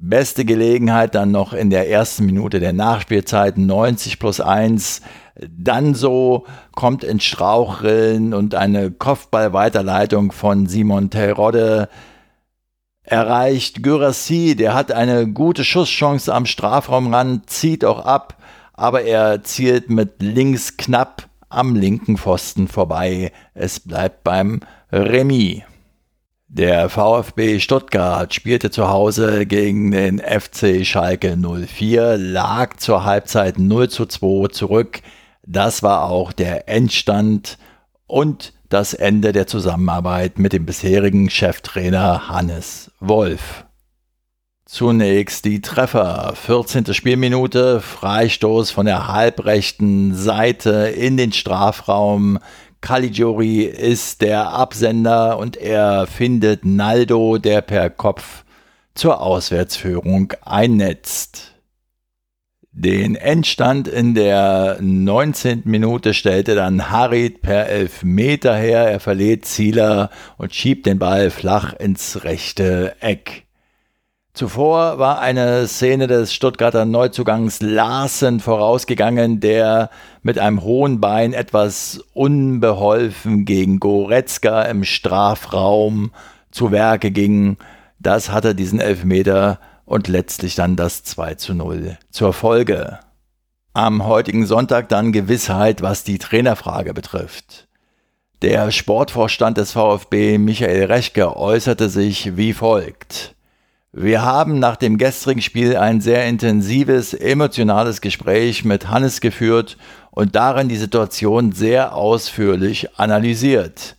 Beste 0.00 0.44
Gelegenheit 0.44 1.16
dann 1.16 1.32
noch 1.32 1.52
in 1.52 1.70
der 1.70 1.90
ersten 1.90 2.24
Minute 2.24 2.60
der 2.60 2.72
Nachspielzeit 2.72 3.58
90 3.58 4.20
plus 4.20 4.40
1. 4.40 5.02
Dann 5.50 5.94
so 5.94 6.46
kommt 6.76 7.02
ins 7.02 7.24
Strauchrillen 7.24 8.32
und 8.32 8.54
eine 8.54 8.92
Kopfballweiterleitung 8.92 10.30
von 10.30 10.66
Simon 10.66 11.10
Terodde 11.10 11.88
erreicht 13.02 13.82
Gyrassi, 13.82 14.54
der 14.54 14.74
hat 14.74 14.92
eine 14.92 15.26
gute 15.26 15.64
Schusschance 15.64 16.32
am 16.32 16.46
Strafraumrand, 16.46 17.50
zieht 17.50 17.84
auch 17.84 18.04
ab, 18.04 18.36
aber 18.74 19.02
er 19.02 19.42
zielt 19.42 19.90
mit 19.90 20.22
links 20.22 20.76
knapp 20.76 21.28
am 21.48 21.74
linken 21.74 22.18
Pfosten 22.18 22.68
vorbei. 22.68 23.32
Es 23.54 23.80
bleibt 23.80 24.22
beim 24.22 24.60
Remis. 24.92 25.62
Der 26.50 26.88
VfB 26.88 27.60
Stuttgart 27.60 28.32
spielte 28.32 28.70
zu 28.70 28.88
Hause 28.88 29.44
gegen 29.44 29.90
den 29.90 30.18
FC 30.18 30.86
Schalke 30.86 31.36
04, 31.36 32.16
lag 32.16 32.78
zur 32.78 33.04
Halbzeit 33.04 33.58
0 33.58 33.90
zu 33.90 34.06
2 34.06 34.48
zurück. 34.48 35.02
Das 35.46 35.82
war 35.82 36.04
auch 36.04 36.32
der 36.32 36.66
Endstand 36.66 37.58
und 38.06 38.54
das 38.70 38.94
Ende 38.94 39.32
der 39.32 39.46
Zusammenarbeit 39.46 40.38
mit 40.38 40.54
dem 40.54 40.64
bisherigen 40.64 41.28
Cheftrainer 41.28 42.30
Hannes 42.30 42.92
Wolf. 42.98 43.66
Zunächst 44.64 45.44
die 45.44 45.60
Treffer. 45.60 46.32
14. 46.34 46.94
Spielminute, 46.94 47.80
Freistoß 47.80 48.70
von 48.70 48.86
der 48.86 49.08
halbrechten 49.08 50.14
Seite 50.14 50.88
in 50.88 51.18
den 51.18 51.32
Strafraum. 51.32 52.38
Caligiuri 52.80 53.62
ist 53.62 54.22
der 54.22 54.50
Absender 54.50 55.38
und 55.38 55.56
er 55.56 56.06
findet 56.06 56.64
Naldo, 56.64 57.38
der 57.38 57.60
per 57.60 57.90
Kopf 57.90 58.44
zur 58.94 59.20
Auswärtsführung 59.20 60.32
einnetzt. 60.42 61.54
Den 62.70 63.16
Endstand 63.16 63.88
in 63.88 64.14
der 64.14 64.78
19. 64.80 65.62
Minute 65.64 66.14
stellte 66.14 66.54
dann 66.54 66.90
Harit 66.90 67.42
per 67.42 67.66
Elfmeter 67.66 68.54
her. 68.54 68.88
Er 68.88 69.00
verliert 69.00 69.44
Zieler 69.46 70.10
und 70.36 70.54
schiebt 70.54 70.86
den 70.86 71.00
Ball 71.00 71.30
flach 71.30 71.72
ins 71.72 72.22
rechte 72.22 72.94
Eck. 73.00 73.47
Zuvor 74.38 75.00
war 75.00 75.18
eine 75.18 75.66
Szene 75.66 76.06
des 76.06 76.32
Stuttgarter 76.32 76.84
Neuzugangs 76.84 77.60
Larsen 77.60 78.38
vorausgegangen, 78.38 79.40
der 79.40 79.90
mit 80.22 80.38
einem 80.38 80.62
hohen 80.62 81.00
Bein 81.00 81.32
etwas 81.32 82.04
unbeholfen 82.14 83.44
gegen 83.44 83.80
Goretzka 83.80 84.62
im 84.62 84.84
Strafraum 84.84 86.12
zu 86.52 86.70
Werke 86.70 87.10
ging. 87.10 87.56
Das 87.98 88.30
hatte 88.30 88.54
diesen 88.54 88.78
Elfmeter 88.78 89.58
und 89.84 90.06
letztlich 90.06 90.54
dann 90.54 90.76
das 90.76 91.02
2 91.02 91.34
zu 91.34 91.54
0 91.54 91.98
zur 92.12 92.32
Folge. 92.32 93.00
Am 93.74 94.06
heutigen 94.06 94.46
Sonntag 94.46 94.88
dann 94.88 95.10
Gewissheit, 95.10 95.82
was 95.82 96.04
die 96.04 96.18
Trainerfrage 96.18 96.94
betrifft. 96.94 97.66
Der 98.42 98.70
Sportvorstand 98.70 99.58
des 99.58 99.72
VfB 99.72 100.38
Michael 100.38 100.84
Rechke 100.84 101.36
äußerte 101.36 101.88
sich 101.88 102.36
wie 102.36 102.52
folgt. 102.52 103.34
Wir 103.92 104.22
haben 104.22 104.58
nach 104.58 104.76
dem 104.76 104.98
gestrigen 104.98 105.40
Spiel 105.40 105.76
ein 105.76 106.02
sehr 106.02 106.26
intensives, 106.26 107.14
emotionales 107.14 108.02
Gespräch 108.02 108.62
mit 108.64 108.88
Hannes 108.90 109.22
geführt 109.22 109.78
und 110.10 110.36
darin 110.36 110.68
die 110.68 110.76
Situation 110.76 111.52
sehr 111.52 111.94
ausführlich 111.94 112.98
analysiert. 112.98 113.96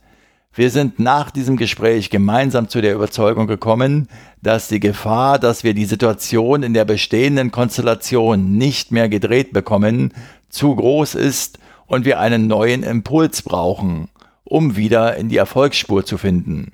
Wir 0.53 0.69
sind 0.69 0.99
nach 0.99 1.31
diesem 1.31 1.57
Gespräch 1.57 2.11
gemeinsam 2.11 2.69
zu 2.69 2.81
der 2.81 2.93
Überzeugung 2.93 3.47
gekommen, 3.47 4.09
dass 4.43 4.67
die 4.67 4.79
Gefahr, 4.79 5.39
dass 5.39 5.63
wir 5.63 5.73
die 5.73 5.85
Situation 5.85 6.61
in 6.61 6.75
der 6.75 6.85
bestehenden 6.85 7.49
Konstellation 7.49 8.57
nicht 8.57 8.91
mehr 8.91 9.09
gedreht 9.09 9.53
bekommen, 9.53 10.13
zu 10.49 10.75
groß 10.75 11.15
ist 11.15 11.57
und 11.87 12.05
wir 12.05 12.19
einen 12.19 12.45
neuen 12.45 12.83
Impuls 12.83 13.41
brauchen, 13.41 14.09
um 14.43 14.75
wieder 14.75 15.15
in 15.15 15.29
die 15.29 15.37
Erfolgsspur 15.37 16.05
zu 16.05 16.19
finden. 16.19 16.73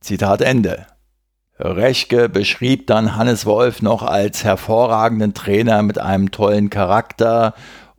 Zitat 0.00 0.42
Ende. 0.42 0.86
Rechke 1.58 2.28
beschrieb 2.28 2.86
dann 2.86 3.16
Hannes 3.16 3.46
Wolf 3.46 3.80
noch 3.80 4.02
als 4.02 4.44
hervorragenden 4.44 5.32
Trainer 5.32 5.82
mit 5.82 5.98
einem 5.98 6.30
tollen 6.30 6.70
Charakter 6.70 7.54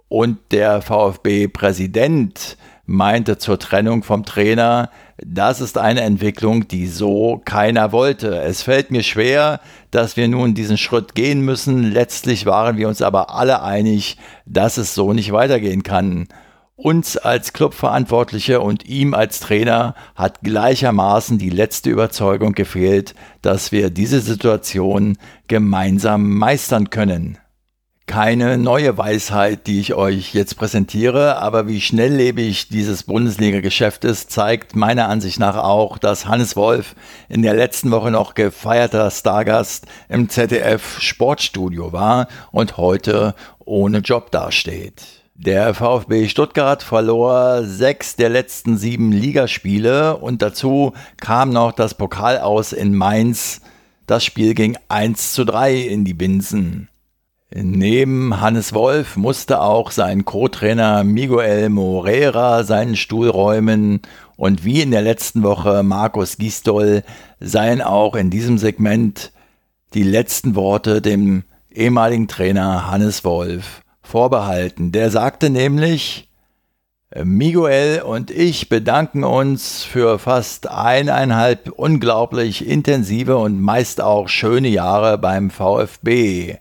und 0.08 0.38
der 0.52 0.82
VfB-Präsident 0.82 2.58
meinte 2.86 3.38
zur 3.38 3.60
Trennung 3.60 4.04
vom 4.04 4.24
Trainer, 4.24 4.89
das 5.17 5.60
ist 5.60 5.78
eine 5.78 6.02
Entwicklung, 6.02 6.67
die 6.67 6.88
so 6.88 7.41
keiner 7.43 7.91
wollte. 7.91 8.38
Es 8.38 8.62
fällt 8.62 8.91
mir 8.91 9.04
schwer, 9.04 9.60
dass 9.91 10.15
wir 10.15 10.28
nun 10.28 10.54
diesen 10.54 10.78
Schritt 10.78 11.13
gehen 11.13 11.41
müssen. 11.41 11.91
Letztlich 11.91 12.46
waren 12.46 12.78
wir 12.78 12.88
uns 12.88 13.02
aber 13.02 13.36
alle 13.36 13.62
einig, 13.62 14.17
dass 14.46 14.78
es 14.78 14.96
so 14.96 15.12
nicht 15.12 15.34
weitergehen 15.34 15.84
kann. 15.84 16.28
Uns 16.80 17.18
als 17.18 17.54
Clubverantwortliche 17.54 18.62
und 18.62 18.86
ihm 18.86 19.16
als 19.16 19.40
Trainer 19.40 19.96
hat 20.13 20.42
gleichermaßen 20.42 21.40
die 21.40 21.50
letzte 21.50 21.90
Überzeugung 21.90 22.54
gefehlt, 22.54 23.16
dass 23.42 23.72
wir 23.72 23.90
diese 23.90 24.20
Situation 24.20 25.18
gemeinsam 25.48 26.38
meistern 26.38 26.92
können. 26.92 27.40
Keine 28.06 28.60
neue 28.60 28.96
Weisheit, 28.96 29.66
die 29.66 29.80
ich 29.80 29.96
euch 29.96 30.36
jetzt 30.36 30.56
präsentiere, 30.56 31.38
aber 31.40 31.68
wie 31.68 31.82
schnelllebig 31.82 32.70
dieses 32.70 33.04
Bundesliga-Geschäft 33.04 34.06
ist, 34.06 34.30
zeigt 34.30 34.76
meiner 34.76 35.10
Ansicht 35.10 35.40
nach 35.40 35.58
auch, 35.58 35.98
dass 35.98 36.28
Hannes 36.28 36.56
Wolf 36.56 36.94
in 37.28 37.42
der 37.42 37.56
letzten 37.56 37.90
Woche 37.90 38.12
noch 38.12 38.36
gefeierter 38.36 39.10
Stargast 39.10 39.88
im 40.10 40.30
ZDF 40.30 41.02
Sportstudio 41.02 41.92
war 41.92 42.28
und 42.52 42.78
heute 42.78 43.34
ohne 43.58 43.98
Job 43.98 44.30
dasteht. 44.30 45.27
Der 45.39 45.76
VfB 45.76 46.30
Stuttgart 46.30 46.82
verlor 46.82 47.63
sechs 47.63 48.15
der 48.15 48.28
letzten 48.30 48.76
sieben 48.76 49.12
Ligaspiele 49.12 50.17
und 50.17 50.41
dazu 50.41 50.93
kam 51.17 51.52
noch 51.52 51.73
das 51.73 51.93
Pokalaus 51.93 52.73
in 52.73 52.95
Mainz. 52.95 53.62
Das 54.08 54.26
Spiel 54.26 54.56
ging 54.56 54.80
1 54.89 55.34
zu 55.34 55.45
3 55.45 55.76
in 55.76 56.06
die 56.06 56.15
Binsen. 56.15 56.89
Neben 57.54 58.41
Hannes 58.41 58.73
Wolf 58.73 59.15
musste 59.15 59.62
auch 59.62 59.91
sein 59.91 60.26
Co-Trainer 60.26 61.04
Miguel 61.04 61.69
Moreira 61.69 62.63
seinen 62.63 62.95
Stuhl 62.95 63.30
räumen 63.30 64.02
und 64.38 64.65
wie 64.65 64.82
in 64.82 64.89
der 64.89 65.04
letzten 65.04 65.43
Woche 65.43 65.84
Markus 65.84 66.38
Gistol 66.39 67.04
seien 67.39 67.84
auch 67.84 68.15
in 68.15 68.32
diesem 68.32 68.58
Segment 68.58 69.32
die 69.93 70.04
letzten 70.04 70.56
Worte 70.56 71.00
dem 71.00 71.43
ehemaligen 71.69 72.28
Trainer 72.28 72.89
Hannes 72.89 73.23
Wolf 73.23 73.84
vorbehalten. 74.08 74.91
Der 74.91 75.12
sagte 75.12 75.50
nämlich, 75.50 76.28
Miguel 77.15 78.02
und 78.02 78.32
ich 78.32 78.67
bedanken 78.67 79.24
uns 79.24 79.84
für 79.84 80.20
fast 80.20 80.70
eineinhalb 80.70 81.70
unglaublich 81.70 82.67
intensive 82.67 83.38
und 83.38 83.62
meist 83.62 84.02
auch 84.02 84.28
schöne 84.28 84.67
Jahre 84.67 85.17
beim 85.17 85.50
VfB. 85.50 86.58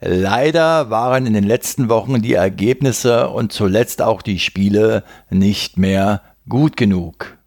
Leider 0.00 0.90
waren 0.90 1.26
in 1.26 1.32
den 1.32 1.44
letzten 1.44 1.88
Wochen 1.88 2.20
die 2.20 2.34
Ergebnisse 2.34 3.30
und 3.30 3.52
zuletzt 3.52 4.02
auch 4.02 4.20
die 4.20 4.38
Spiele 4.38 5.02
nicht 5.30 5.78
mehr 5.78 6.22
gut 6.48 6.76
genug. 6.76 7.38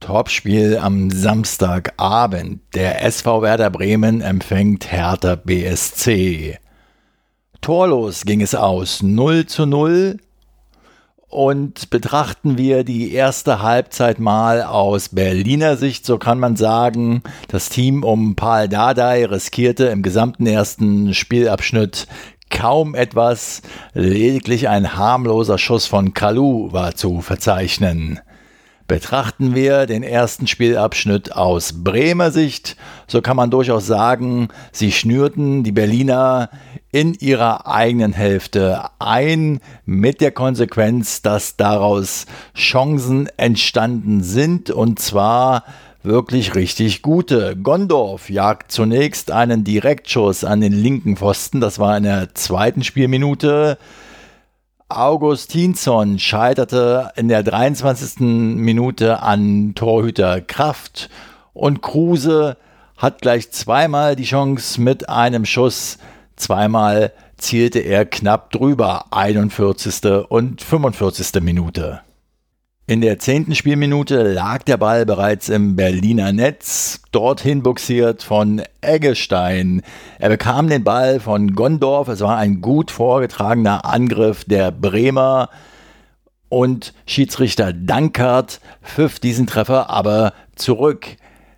Topspiel 0.00 0.76
am 0.76 1.10
Samstagabend. 1.10 2.60
Der 2.74 3.02
SV 3.02 3.40
Werder 3.40 3.70
Bremen 3.70 4.20
empfängt 4.20 4.92
Hertha 4.92 5.36
BSC. 5.36 6.58
Torlos 7.66 8.24
ging 8.24 8.42
es 8.42 8.54
aus 8.54 9.02
0 9.02 9.46
zu 9.46 9.66
0 9.66 10.18
und 11.28 11.90
betrachten 11.90 12.58
wir 12.58 12.84
die 12.84 13.12
erste 13.12 13.60
Halbzeit 13.60 14.20
mal 14.20 14.62
aus 14.62 15.08
Berliner 15.08 15.76
Sicht, 15.76 16.06
so 16.06 16.16
kann 16.16 16.38
man 16.38 16.54
sagen, 16.54 17.24
das 17.48 17.68
Team 17.68 18.04
um 18.04 18.36
Paul 18.36 18.68
Dardai 18.68 19.26
riskierte 19.26 19.86
im 19.86 20.04
gesamten 20.04 20.46
ersten 20.46 21.12
Spielabschnitt 21.12 22.06
kaum 22.50 22.94
etwas, 22.94 23.62
lediglich 23.94 24.68
ein 24.68 24.96
harmloser 24.96 25.58
Schuss 25.58 25.86
von 25.86 26.14
Kalu 26.14 26.72
war 26.72 26.94
zu 26.94 27.20
verzeichnen. 27.20 28.20
Betrachten 28.88 29.56
wir 29.56 29.86
den 29.86 30.04
ersten 30.04 30.46
Spielabschnitt 30.46 31.34
aus 31.34 31.82
Bremer 31.82 32.30
Sicht, 32.30 32.76
so 33.08 33.20
kann 33.20 33.36
man 33.36 33.50
durchaus 33.50 33.86
sagen, 33.86 34.48
sie 34.70 34.92
schnürten 34.92 35.64
die 35.64 35.72
Berliner 35.72 36.50
in 36.92 37.14
ihrer 37.14 37.66
eigenen 37.66 38.12
Hälfte 38.12 38.84
ein, 39.00 39.60
mit 39.86 40.20
der 40.20 40.30
Konsequenz, 40.30 41.20
dass 41.20 41.56
daraus 41.56 42.26
Chancen 42.54 43.28
entstanden 43.36 44.22
sind, 44.22 44.70
und 44.70 45.00
zwar 45.00 45.64
wirklich 46.04 46.54
richtig 46.54 47.02
gute. 47.02 47.56
Gondorf 47.56 48.30
jagt 48.30 48.70
zunächst 48.70 49.32
einen 49.32 49.64
Direktschuss 49.64 50.44
an 50.44 50.60
den 50.60 50.72
linken 50.72 51.16
Pfosten, 51.16 51.60
das 51.60 51.80
war 51.80 51.96
in 51.96 52.04
der 52.04 52.34
zweiten 52.34 52.84
Spielminute. 52.84 53.78
Augustinsson 54.88 56.20
scheiterte 56.20 57.10
in 57.16 57.26
der 57.26 57.42
23. 57.42 58.20
Minute 58.20 59.20
an 59.20 59.74
Torhüter 59.74 60.40
Kraft 60.40 61.10
und 61.54 61.82
Kruse 61.82 62.56
hat 62.96 63.20
gleich 63.20 63.50
zweimal 63.50 64.14
die 64.14 64.22
Chance 64.22 64.80
mit 64.80 65.08
einem 65.08 65.44
Schuss, 65.44 65.98
zweimal 66.36 67.12
zielte 67.36 67.80
er 67.80 68.06
knapp 68.06 68.52
drüber, 68.52 69.06
41. 69.10 70.04
und 70.28 70.62
45. 70.62 71.42
Minute. 71.42 72.02
In 72.88 73.00
der 73.00 73.18
zehnten 73.18 73.56
Spielminute 73.56 74.22
lag 74.22 74.62
der 74.62 74.76
Ball 74.76 75.04
bereits 75.04 75.48
im 75.48 75.74
Berliner 75.74 76.30
Netz, 76.32 77.00
dorthin 77.10 77.64
buxiert 77.64 78.22
von 78.22 78.62
Eggestein. 78.80 79.82
Er 80.20 80.28
bekam 80.28 80.68
den 80.68 80.84
Ball 80.84 81.18
von 81.18 81.56
Gondorf, 81.56 82.06
es 82.06 82.20
war 82.20 82.36
ein 82.36 82.60
gut 82.60 82.92
vorgetragener 82.92 83.84
Angriff 83.84 84.44
der 84.44 84.70
Bremer 84.70 85.50
und 86.48 86.94
Schiedsrichter 87.06 87.72
Dankert 87.72 88.60
pfiff 88.84 89.18
diesen 89.18 89.48
Treffer 89.48 89.90
aber 89.90 90.32
zurück. 90.54 91.08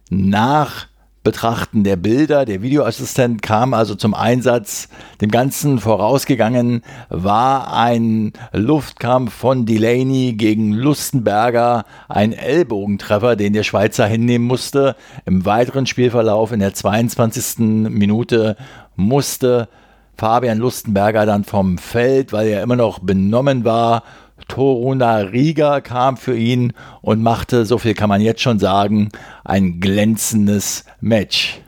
Nach 0.09 0.88
Betrachten 1.29 1.85
der 1.85 1.97
Bilder. 1.97 2.47
Der 2.47 2.63
Videoassistent 2.63 3.43
kam 3.43 3.75
also 3.75 3.95
zum 3.95 4.15
Einsatz. 4.15 4.89
Dem 5.21 5.31
Ganzen 5.31 5.79
vorausgegangen 5.79 6.81
war 7.11 7.77
ein 7.77 8.33
Luftkampf 8.53 9.35
von 9.35 9.67
Delaney 9.67 10.33
gegen 10.39 10.73
Lustenberger, 10.73 11.85
ein 12.09 12.33
Ellbogentreffer, 12.33 13.37
den 13.37 13.53
der 13.53 13.63
Schweizer 13.63 14.07
hinnehmen 14.07 14.47
musste. 14.47 14.97
Im 15.27 15.45
weiteren 15.45 15.85
Spielverlauf 15.85 16.51
in 16.51 16.61
der 16.61 16.73
22. 16.73 17.59
Minute 17.59 18.57
musste 18.97 19.69
Fabian 20.17 20.57
Lustenberger 20.57 21.27
dann 21.27 21.45
vom 21.45 21.77
Feld, 21.77 22.33
weil 22.33 22.49
er 22.49 22.63
immer 22.63 22.77
noch 22.77 23.01
benommen 23.01 23.67
war 23.67 24.03
Toruna 24.47 25.17
Riga 25.19 25.81
kam 25.81 26.17
für 26.17 26.37
ihn 26.37 26.73
und 27.01 27.23
machte, 27.23 27.67
so 27.67 27.79
viel 27.79 27.95
kann 27.95 28.09
man 28.09 28.21
jetzt 28.21 28.41
schon 28.41 28.59
sagen, 28.59 29.09
ein 29.45 29.81
glänzendes 29.81 30.85
Match. 31.01 31.61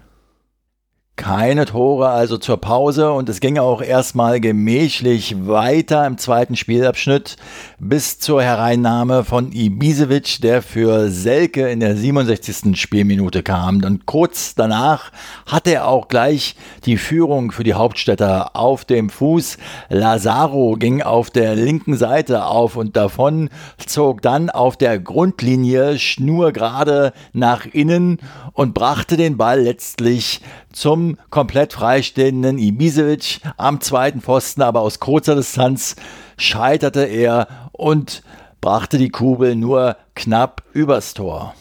Keine 1.20 1.66
Tore 1.66 2.08
also 2.08 2.38
zur 2.38 2.56
Pause 2.56 3.12
und 3.12 3.28
es 3.28 3.40
ging 3.40 3.58
auch 3.58 3.82
erstmal 3.82 4.40
gemächlich 4.40 5.46
weiter 5.46 6.06
im 6.06 6.16
zweiten 6.16 6.56
Spielabschnitt 6.56 7.36
bis 7.78 8.18
zur 8.18 8.42
Hereinnahme 8.42 9.22
von 9.24 9.52
Ibisevic, 9.52 10.40
der 10.40 10.62
für 10.62 11.10
Selke 11.10 11.68
in 11.68 11.80
der 11.80 11.94
67. 11.94 12.74
Spielminute 12.80 13.42
kam. 13.42 13.84
Und 13.84 14.06
kurz 14.06 14.54
danach 14.54 15.12
hatte 15.44 15.74
er 15.74 15.88
auch 15.88 16.08
gleich 16.08 16.56
die 16.86 16.96
Führung 16.96 17.52
für 17.52 17.64
die 17.64 17.74
Hauptstädter 17.74 18.56
auf 18.56 18.86
dem 18.86 19.10
Fuß. 19.10 19.58
Lazaro 19.90 20.76
ging 20.78 21.02
auf 21.02 21.28
der 21.28 21.54
linken 21.54 21.98
Seite 21.98 22.46
auf 22.46 22.76
und 22.76 22.96
davon, 22.96 23.50
zog 23.76 24.22
dann 24.22 24.48
auf 24.48 24.78
der 24.78 24.98
Grundlinie 24.98 25.98
schnurgerade 25.98 27.12
nach 27.34 27.66
innen 27.66 28.20
und 28.54 28.72
brachte 28.72 29.18
den 29.18 29.36
Ball 29.36 29.60
letztlich 29.60 30.40
zum 30.72 31.09
komplett 31.30 31.72
freistehenden 31.72 32.58
Ibisevic 32.58 33.40
am 33.56 33.80
zweiten 33.80 34.20
Pfosten, 34.20 34.62
aber 34.62 34.80
aus 34.80 35.00
kurzer 35.00 35.34
Distanz 35.34 35.96
scheiterte 36.36 37.04
er 37.04 37.48
und 37.72 38.22
brachte 38.60 38.98
die 38.98 39.10
Kugel 39.10 39.56
nur 39.56 39.96
knapp 40.14 40.62
übers 40.72 41.14
Tor. 41.14 41.54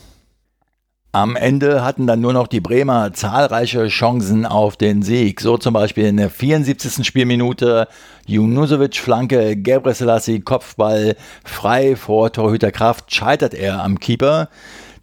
Am 1.11 1.35
Ende 1.35 1.83
hatten 1.83 2.05
dann 2.05 2.21
nur 2.21 2.33
noch 2.33 2.45
die 2.45 2.59
Bremer 2.59 3.13
zahlreiche 3.13 3.87
Chancen 3.87 4.45
auf 4.45 4.77
den 4.77 5.01
Sieg. 5.01 5.41
So 5.41 5.57
zum 5.57 5.73
Beispiel 5.73 6.05
in 6.05 6.17
der 6.17 6.29
74. 6.29 7.03
Spielminute 7.03 7.87
Junusovic 8.27 8.97
Flanke, 8.97 9.55
Gebre 9.55 9.95
Selassie 9.95 10.41
Kopfball, 10.41 11.15
frei 11.43 11.95
vor 11.95 12.31
Torhüter 12.31 12.71
Kraft, 12.71 13.11
scheitert 13.11 13.55
er 13.55 13.83
am 13.83 13.99
Keeper. 13.99 14.49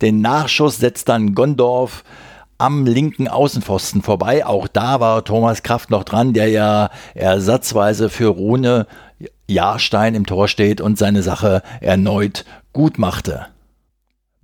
Den 0.01 0.21
Nachschuss 0.21 0.79
setzt 0.79 1.09
dann 1.09 1.35
Gondorf 1.35 2.05
am 2.59 2.87
linken 2.87 3.29
Außenpfosten 3.29 4.03
vorbei. 4.03 4.47
Auch 4.47 4.69
da 4.69 5.01
war 5.01 5.25
Thomas 5.25 5.63
Kraft 5.63 5.91
noch 5.91 6.05
dran, 6.05 6.33
der 6.33 6.49
ja 6.49 6.91
ersatzweise 7.15 8.11
für 8.11 8.29
Rune 8.29 8.87
Jahrstein 9.49 10.15
im 10.15 10.27
Tor 10.27 10.49
steht 10.49 10.81
und 10.81 10.99
seine 10.99 11.23
Sache 11.23 11.63
erneut 11.81 12.45
gut 12.73 12.99
machte. 12.99 13.47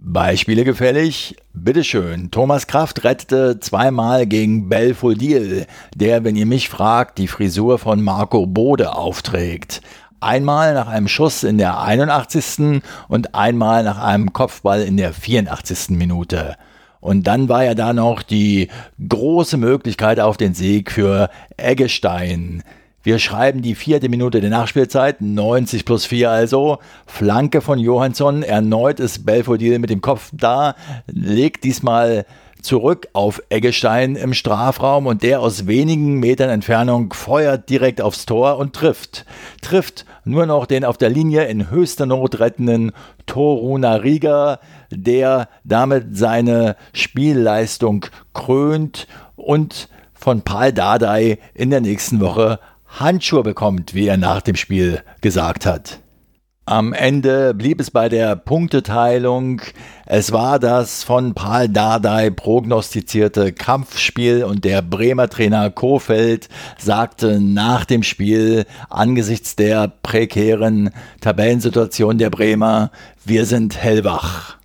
Beispiele 0.04 0.64
gefällig? 0.64 1.36
Bitteschön. 1.52 2.32
Thomas 2.32 2.66
Kraft 2.66 3.04
rettete 3.04 3.60
zweimal 3.60 4.26
gegen 4.26 4.68
Belfodil, 4.68 5.66
der, 5.94 6.24
wenn 6.24 6.34
ihr 6.34 6.46
mich 6.46 6.68
fragt, 6.68 7.18
die 7.18 7.28
Frisur 7.28 7.78
von 7.78 8.02
Marco 8.02 8.46
Bode 8.46 8.96
aufträgt. 8.96 9.80
Einmal 10.18 10.74
nach 10.74 10.88
einem 10.88 11.06
Schuss 11.06 11.44
in 11.44 11.58
der 11.58 11.80
81. 11.80 12.82
und 13.08 13.34
einmal 13.34 13.84
nach 13.84 13.98
einem 13.98 14.32
Kopfball 14.32 14.82
in 14.82 14.96
der 14.96 15.12
84. 15.12 15.90
Minute. 15.90 16.56
Und 17.02 17.26
dann 17.26 17.48
war 17.48 17.64
ja 17.64 17.74
da 17.74 17.92
noch 17.92 18.22
die 18.22 18.68
große 19.06 19.56
Möglichkeit 19.56 20.20
auf 20.20 20.36
den 20.36 20.54
Sieg 20.54 20.92
für 20.92 21.30
Eggestein. 21.56 22.62
Wir 23.02 23.18
schreiben 23.18 23.60
die 23.60 23.74
vierte 23.74 24.08
Minute 24.08 24.40
der 24.40 24.50
Nachspielzeit, 24.50 25.20
90 25.20 25.84
plus 25.84 26.06
4 26.06 26.30
also. 26.30 26.78
Flanke 27.04 27.60
von 27.60 27.80
Johansson, 27.80 28.44
erneut 28.44 29.00
ist 29.00 29.26
Belfodil 29.26 29.80
mit 29.80 29.90
dem 29.90 30.00
Kopf 30.00 30.30
da, 30.32 30.76
legt 31.08 31.64
diesmal 31.64 32.24
zurück 32.62 33.08
auf 33.12 33.42
Eggestein 33.48 34.16
im 34.16 34.34
Strafraum 34.34 35.06
und 35.06 35.22
der 35.22 35.40
aus 35.40 35.66
wenigen 35.66 36.20
Metern 36.20 36.50
Entfernung 36.50 37.12
feuert 37.12 37.68
direkt 37.68 38.00
aufs 38.00 38.26
Tor 38.26 38.58
und 38.58 38.74
trifft. 38.74 39.26
Trifft 39.60 40.06
nur 40.24 40.46
noch 40.46 40.66
den 40.66 40.84
auf 40.84 40.96
der 40.96 41.10
Linie 41.10 41.44
in 41.44 41.70
höchster 41.70 42.06
Not 42.06 42.38
rettenden 42.38 42.92
Toruna 43.26 43.96
Riga, 43.96 44.60
der 44.90 45.48
damit 45.64 46.16
seine 46.16 46.76
Spielleistung 46.92 48.06
krönt 48.32 49.06
und 49.36 49.88
von 50.14 50.42
Paul 50.42 50.72
Dardai 50.72 51.38
in 51.54 51.70
der 51.70 51.80
nächsten 51.80 52.20
Woche 52.20 52.60
Handschuhe 52.86 53.42
bekommt, 53.42 53.94
wie 53.94 54.06
er 54.06 54.16
nach 54.16 54.42
dem 54.42 54.56
Spiel 54.56 55.02
gesagt 55.20 55.66
hat. 55.66 56.01
Am 56.64 56.92
Ende 56.92 57.54
blieb 57.54 57.80
es 57.80 57.90
bei 57.90 58.08
der 58.08 58.36
Punkteteilung. 58.36 59.60
Es 60.06 60.30
war 60.30 60.60
das 60.60 61.02
von 61.02 61.34
Paul 61.34 61.68
Dardai 61.68 62.30
prognostizierte 62.30 63.52
Kampfspiel 63.52 64.44
und 64.44 64.64
der 64.64 64.80
Bremer 64.80 65.28
Trainer 65.28 65.70
Kofeld 65.70 66.48
sagte 66.78 67.40
nach 67.40 67.84
dem 67.84 68.04
Spiel 68.04 68.64
angesichts 68.88 69.56
der 69.56 69.88
prekären 70.04 70.90
Tabellensituation 71.20 72.18
der 72.18 72.30
Bremer, 72.30 72.92
wir 73.24 73.44
sind 73.44 73.76
hellwach. 73.76 74.61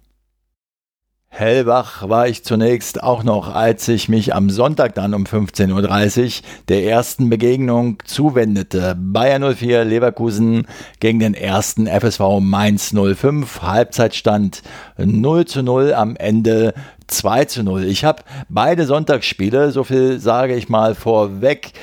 Hellwach 1.29 2.09
war 2.09 2.27
ich 2.27 2.43
zunächst 2.43 3.03
auch 3.03 3.23
noch, 3.23 3.53
als 3.53 3.87
ich 3.89 4.09
mich 4.09 4.33
am 4.33 4.49
Sonntag 4.49 4.95
dann 4.95 5.13
um 5.13 5.25
15.30 5.25 6.25
Uhr 6.25 6.43
der 6.67 6.83
ersten 6.85 7.29
Begegnung 7.29 7.99
zuwendete. 8.05 8.95
Bayern 8.97 9.53
04 9.55 9.85
Leverkusen 9.85 10.65
gegen 10.99 11.19
den 11.19 11.35
ersten 11.35 11.85
FSV 11.85 12.39
Mainz 12.39 12.91
05. 12.93 13.61
Halbzeitstand 13.61 14.63
0 14.97 15.45
zu 15.45 15.61
0, 15.61 15.93
am 15.93 16.15
Ende 16.15 16.73
2 17.05 17.45
zu 17.45 17.63
0. 17.63 17.83
Ich 17.83 18.03
habe 18.03 18.23
beide 18.49 18.85
Sonntagsspiele, 18.85 19.71
so 19.71 19.83
viel 19.83 20.19
sage 20.19 20.55
ich 20.55 20.69
mal 20.69 20.95
vorweg, 20.95 21.73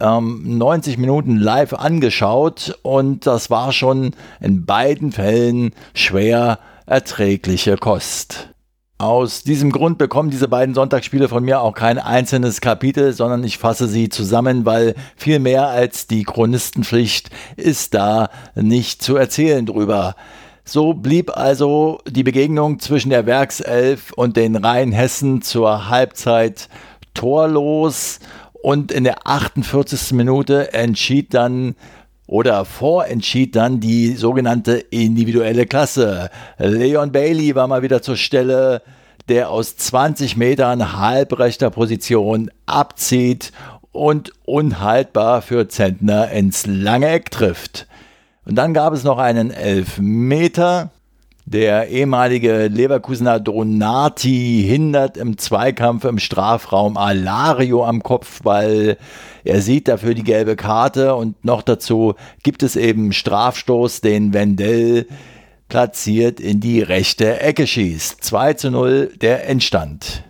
90 0.00 0.94
ähm, 0.94 1.00
Minuten 1.00 1.36
live 1.36 1.72
angeschaut 1.72 2.78
und 2.82 3.26
das 3.26 3.50
war 3.50 3.72
schon 3.72 4.12
in 4.40 4.64
beiden 4.64 5.12
Fällen 5.12 5.72
schwer 5.94 6.58
erträgliche 6.86 7.76
Kost. 7.76 8.47
Aus 9.00 9.44
diesem 9.44 9.70
Grund 9.70 9.96
bekommen 9.96 10.28
diese 10.28 10.48
beiden 10.48 10.74
Sonntagsspiele 10.74 11.28
von 11.28 11.44
mir 11.44 11.60
auch 11.60 11.72
kein 11.72 11.98
einzelnes 11.98 12.60
Kapitel, 12.60 13.12
sondern 13.12 13.44
ich 13.44 13.56
fasse 13.56 13.86
sie 13.86 14.08
zusammen, 14.08 14.66
weil 14.66 14.96
viel 15.14 15.38
mehr 15.38 15.68
als 15.68 16.08
die 16.08 16.24
Chronistenpflicht 16.24 17.30
ist 17.54 17.94
da 17.94 18.28
nicht 18.56 19.00
zu 19.00 19.14
erzählen 19.14 19.64
drüber. 19.64 20.16
So 20.64 20.94
blieb 20.94 21.30
also 21.30 22.00
die 22.08 22.24
Begegnung 22.24 22.80
zwischen 22.80 23.10
der 23.10 23.24
Werkself 23.24 24.12
und 24.14 24.36
den 24.36 24.56
Rheinhessen 24.56 25.42
zur 25.42 25.88
Halbzeit 25.88 26.68
torlos 27.14 28.18
und 28.62 28.90
in 28.90 29.04
der 29.04 29.28
48. 29.28 30.10
Minute 30.10 30.72
entschied 30.72 31.34
dann 31.34 31.76
oder 32.28 32.66
vorentschied 32.66 33.56
dann 33.56 33.80
die 33.80 34.12
sogenannte 34.12 34.74
individuelle 34.74 35.66
Klasse. 35.66 36.30
Leon 36.58 37.10
Bailey 37.10 37.54
war 37.54 37.66
mal 37.66 37.82
wieder 37.82 38.02
zur 38.02 38.16
Stelle, 38.16 38.82
der 39.28 39.50
aus 39.50 39.76
20 39.76 40.36
Metern 40.36 40.98
halbrechter 40.98 41.70
Position 41.70 42.50
abzieht 42.66 43.52
und 43.92 44.32
unhaltbar 44.44 45.40
für 45.40 45.68
Zentner 45.68 46.30
ins 46.30 46.66
lange 46.66 47.08
Eck 47.08 47.30
trifft. 47.30 47.86
Und 48.44 48.56
dann 48.56 48.74
gab 48.74 48.92
es 48.92 49.04
noch 49.04 49.18
einen 49.18 49.50
Elfmeter. 49.50 50.90
Der 51.50 51.88
ehemalige 51.88 52.66
Leverkusener 52.66 53.40
Donati 53.40 54.66
hindert 54.68 55.16
im 55.16 55.38
Zweikampf 55.38 56.04
im 56.04 56.18
Strafraum 56.18 56.98
Alario 56.98 57.86
am 57.86 58.02
Kopfball. 58.02 58.98
Er 59.44 59.62
sieht 59.62 59.88
dafür 59.88 60.12
die 60.12 60.24
gelbe 60.24 60.56
Karte 60.56 61.14
und 61.14 61.42
noch 61.46 61.62
dazu 61.62 62.16
gibt 62.42 62.62
es 62.62 62.76
eben 62.76 63.14
Strafstoß, 63.14 64.02
den 64.02 64.34
Wendell 64.34 65.06
platziert 65.70 66.38
in 66.38 66.60
die 66.60 66.82
rechte 66.82 67.40
Ecke 67.40 67.66
schießt. 67.66 68.22
2 68.22 68.52
zu 68.52 68.70
0 68.70 69.12
der 69.18 69.48
Endstand. 69.48 70.27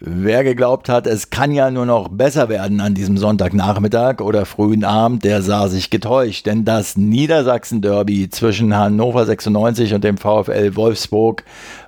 Wer 0.00 0.44
geglaubt 0.44 0.88
hat, 0.88 1.08
es 1.08 1.30
kann 1.30 1.50
ja 1.50 1.72
nur 1.72 1.84
noch 1.84 2.06
besser 2.06 2.48
werden 2.48 2.80
an 2.80 2.94
diesem 2.94 3.18
Sonntagnachmittag 3.18 4.20
oder 4.20 4.46
frühen 4.46 4.84
Abend, 4.84 5.24
der 5.24 5.42
sah 5.42 5.66
sich 5.66 5.90
getäuscht, 5.90 6.46
denn 6.46 6.64
das 6.64 6.96
Niedersachsen-Derby 6.96 8.30
zwischen 8.30 8.76
Hannover 8.76 9.26
96 9.26 9.94
und 9.94 10.04
dem 10.04 10.16
VfL 10.16 10.76
Wolfsburg 10.76 11.42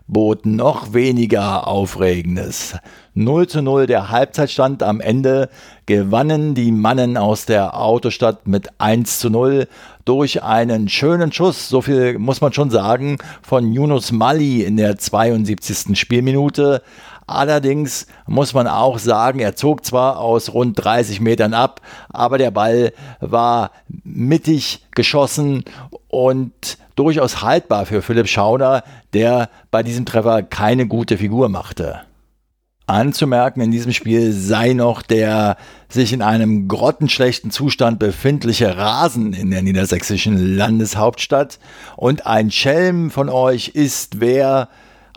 bot 0.09 0.45
noch 0.45 0.93
weniger 0.93 1.69
Aufregendes. 1.69 2.77
0 3.15 3.47
zu 3.47 3.63
0 3.63 3.87
der 3.87 4.11
Halbzeitstand 4.11 4.83
am 4.83 5.01
Ende 5.01 5.49
gewannen 5.87 6.57
die 6.57 6.73
Mannen 6.73 7.17
aus 7.17 7.47
der 7.47 7.79
Autostadt 7.79 8.49
mit 8.49 8.71
1 8.79 9.21
zu 9.21 9.31
0 9.31 9.69
durch 10.05 10.43
einen 10.43 10.89
schönen 10.89 11.31
Schuss, 11.31 11.69
so 11.69 11.81
viel 11.81 12.19
muss 12.19 12.41
man 12.41 12.53
schon 12.53 12.71
sagen, 12.71 13.19
von 13.41 13.73
Yunus 13.73 14.11
Mali 14.11 14.63
in 14.65 14.77
der 14.77 14.97
72. 14.99 15.97
Spielminute. 15.97 16.83
Allerdings 17.31 18.09
muss 18.27 18.55
man 18.55 18.67
auch 18.67 18.99
sagen, 18.99 19.39
er 19.39 19.55
zog 19.55 19.87
zwar 19.87 20.19
aus 20.19 20.53
rund 20.53 20.85
30 20.85 21.21
Metern 21.21 21.55
ab, 21.55 21.81
aber 22.09 22.39
der 22.39 22.51
Ball 22.51 22.93
war 23.21 23.71
mittig 24.03 24.85
geschossen 24.91 25.65
und 26.09 26.77
durchaus 26.97 27.41
haltbar 27.41 27.87
für 27.87 28.03
Philipp 28.03 28.27
Schauder, 28.27 28.83
der 29.13 29.49
bei 29.71 29.85
diesem 29.85 30.07
Treffer 30.07 30.43
keine 30.43 30.89
gute 30.89 31.19
Figur 31.19 31.49
machte. 31.49 32.01
Anzumerken 32.89 33.61
in 33.63 33.71
diesem 33.71 33.93
Spiel 33.93 34.33
sei 34.33 34.73
noch 34.73 35.03
der 35.03 35.57
sich 35.89 36.13
in 36.13 36.23
einem 36.23 36.67
grottenschlechten 36.67 37.53
Zustand 37.53 38.01
befindliche 38.01 38.77
Rasen 38.77 39.35
in 39.35 39.53
der 39.53 39.63
niedersächsischen 39.63 40.57
Landeshauptstadt 40.57 41.61
und 41.97 42.27
ein 42.27 42.51
Schelm 42.51 43.13
von 43.13 43.29
euch 43.29 43.69
ist 43.69 44.19
wer 44.21 44.69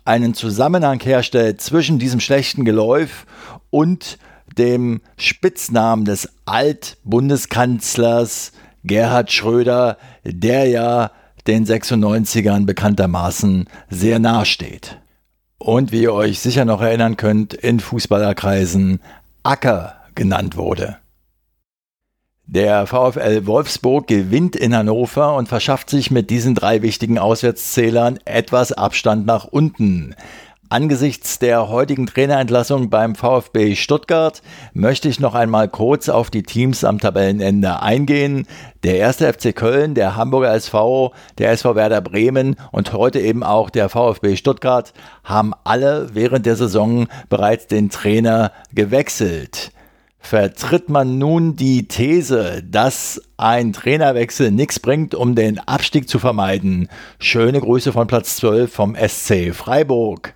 einen 0.06 0.34
Zusammenhang 0.34 1.00
herstellt 1.02 1.62
zwischen 1.62 2.00
diesem 2.00 2.20
schlechten 2.20 2.66
Geläuf 2.66 3.26
und 3.70 4.18
dem 4.58 5.02
Spitznamen 5.18 6.06
des 6.06 6.30
Altbundeskanzlers 6.46 8.54
Gerhard 8.84 9.32
Schröder, 9.32 9.98
der 10.24 10.68
ja 10.68 11.12
den 11.48 11.66
96ern 11.66 12.66
bekanntermaßen 12.66 13.68
sehr 13.90 14.20
nahe 14.20 14.46
steht. 14.46 15.00
Und 15.58 15.92
wie 15.92 16.04
ihr 16.04 16.14
euch 16.14 16.40
sicher 16.40 16.66
noch 16.66 16.82
erinnern 16.82 17.18
könnt, 17.18 17.54
in 17.54 17.80
Fußballerkreisen 17.80 19.00
Acker 19.44 19.96
genannt 20.16 20.58
wurde. 20.58 20.98
Der 22.46 22.86
VfL 22.88 23.48
Wolfsburg 23.48 24.06
gewinnt 24.08 24.58
in 24.58 24.76
Hannover 24.76 25.36
und 25.36 25.48
verschafft 25.48 25.90
sich 25.90 26.12
mit 26.12 26.30
diesen 26.30 26.56
drei 26.56 26.82
wichtigen 26.82 27.18
Auswärtszählern 27.18 28.20
etwas 28.26 28.74
Abstand 28.74 29.26
nach 29.26 29.46
unten. 29.46 30.14
Angesichts 30.68 31.40
der 31.40 31.70
heutigen 31.70 32.06
Trainerentlassung 32.06 32.90
beim 32.90 33.16
VfB 33.16 33.76
Stuttgart 33.76 34.42
möchte 34.74 35.08
ich 35.08 35.22
noch 35.22 35.36
einmal 35.36 35.70
kurz 35.70 36.10
auf 36.10 36.30
die 36.30 36.44
Teams 36.44 36.84
am 36.84 37.00
Tabellenende 37.00 37.82
eingehen. 37.82 38.46
Der 38.84 38.98
erste 38.98 39.32
FC 39.32 39.56
Köln, 39.56 39.94
der 39.94 40.18
Hamburger 40.18 40.54
SV, 40.54 41.14
der 41.38 41.52
SV 41.52 41.76
Werder 41.76 42.02
Bremen 42.02 42.58
und 42.72 42.92
heute 42.92 43.22
eben 43.22 43.44
auch 43.44 43.70
der 43.70 43.88
VfB 43.88 44.36
Stuttgart 44.36 44.94
haben 45.24 45.54
alle 45.64 46.10
während 46.14 46.46
der 46.46 46.58
Saison 46.58 47.08
bereits 47.30 47.68
den 47.68 47.90
Trainer 47.90 48.52
gewechselt 48.74 49.72
vertritt 50.24 50.88
man 50.88 51.18
nun 51.18 51.58
die 51.58 51.88
These, 51.90 52.64
dass 52.64 53.22
ein 53.36 53.74
Trainerwechsel 53.74 54.52
nichts 54.52 54.80
bringt, 54.80 55.14
um 55.14 55.36
den 55.36 55.60
Abstieg 55.60 56.08
zu 56.08 56.18
vermeiden. 56.18 56.88
Schöne 57.20 57.60
Grüße 57.60 57.92
von 57.92 58.08
Platz 58.08 58.38
12 58.38 58.74
vom 58.74 58.96
SC 58.96 59.54
Freiburg. 59.54 60.34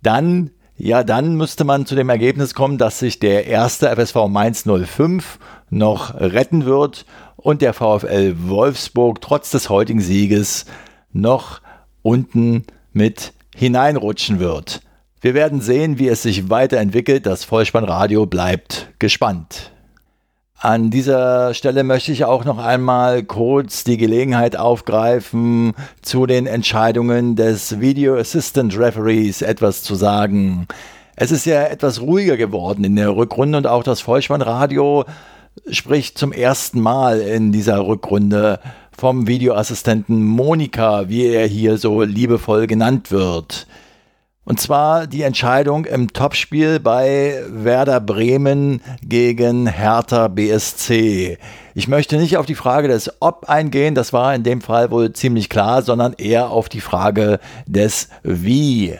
Dann, 0.00 0.52
ja, 0.78 1.02
dann 1.02 1.34
müsste 1.34 1.64
man 1.64 1.86
zu 1.86 1.96
dem 1.96 2.08
Ergebnis 2.08 2.54
kommen, 2.54 2.78
dass 2.78 3.00
sich 3.00 3.18
der 3.18 3.48
erste 3.48 3.90
FSV 3.94 4.28
Mainz 4.28 4.64
05 4.64 5.40
noch 5.70 6.14
retten 6.14 6.64
wird 6.64 7.04
und 7.34 7.62
der 7.62 7.74
VfL 7.74 8.36
Wolfsburg 8.38 9.20
trotz 9.20 9.50
des 9.50 9.68
heutigen 9.68 10.00
Sieges 10.00 10.66
noch 11.12 11.60
unten 12.02 12.62
mit 12.92 13.32
hineinrutschen 13.56 14.38
wird. 14.38 14.82
Wir 15.26 15.34
werden 15.34 15.60
sehen, 15.60 15.98
wie 15.98 16.06
es 16.06 16.22
sich 16.22 16.50
weiterentwickelt. 16.50 17.26
Das 17.26 17.42
Vollspannradio 17.42 18.26
bleibt 18.26 18.92
gespannt. 19.00 19.72
An 20.56 20.90
dieser 20.90 21.52
Stelle 21.52 21.82
möchte 21.82 22.12
ich 22.12 22.24
auch 22.24 22.44
noch 22.44 22.58
einmal 22.58 23.24
kurz 23.24 23.82
die 23.82 23.96
Gelegenheit 23.96 24.54
aufgreifen, 24.56 25.74
zu 26.00 26.26
den 26.26 26.46
Entscheidungen 26.46 27.34
des 27.34 27.80
Video 27.80 28.16
Assistant 28.16 28.78
Referees 28.78 29.42
etwas 29.42 29.82
zu 29.82 29.96
sagen. 29.96 30.68
Es 31.16 31.32
ist 31.32 31.44
ja 31.44 31.64
etwas 31.64 32.00
ruhiger 32.00 32.36
geworden 32.36 32.84
in 32.84 32.94
der 32.94 33.16
Rückrunde 33.16 33.58
und 33.58 33.66
auch 33.66 33.82
das 33.82 34.00
Vollspannradio 34.00 35.06
spricht 35.68 36.18
zum 36.18 36.30
ersten 36.30 36.80
Mal 36.80 37.18
in 37.18 37.50
dieser 37.50 37.84
Rückrunde 37.84 38.60
vom 38.96 39.26
Videoassistenten 39.26 40.24
Monika, 40.24 41.08
wie 41.08 41.26
er 41.26 41.48
hier 41.48 41.78
so 41.78 42.02
liebevoll 42.02 42.68
genannt 42.68 43.10
wird. 43.10 43.66
Und 44.46 44.60
zwar 44.60 45.08
die 45.08 45.22
Entscheidung 45.22 45.86
im 45.86 46.12
Topspiel 46.12 46.78
bei 46.78 47.42
Werder 47.48 48.00
Bremen 48.00 48.80
gegen 49.02 49.66
Hertha 49.66 50.28
BSC. 50.28 51.36
Ich 51.74 51.88
möchte 51.88 52.16
nicht 52.16 52.36
auf 52.36 52.46
die 52.46 52.54
Frage 52.54 52.86
des 52.86 53.10
Ob 53.18 53.48
eingehen, 53.48 53.96
das 53.96 54.12
war 54.12 54.36
in 54.36 54.44
dem 54.44 54.60
Fall 54.60 54.92
wohl 54.92 55.12
ziemlich 55.12 55.48
klar, 55.48 55.82
sondern 55.82 56.12
eher 56.12 56.50
auf 56.50 56.68
die 56.68 56.80
Frage 56.80 57.40
des 57.66 58.08
Wie. 58.22 58.94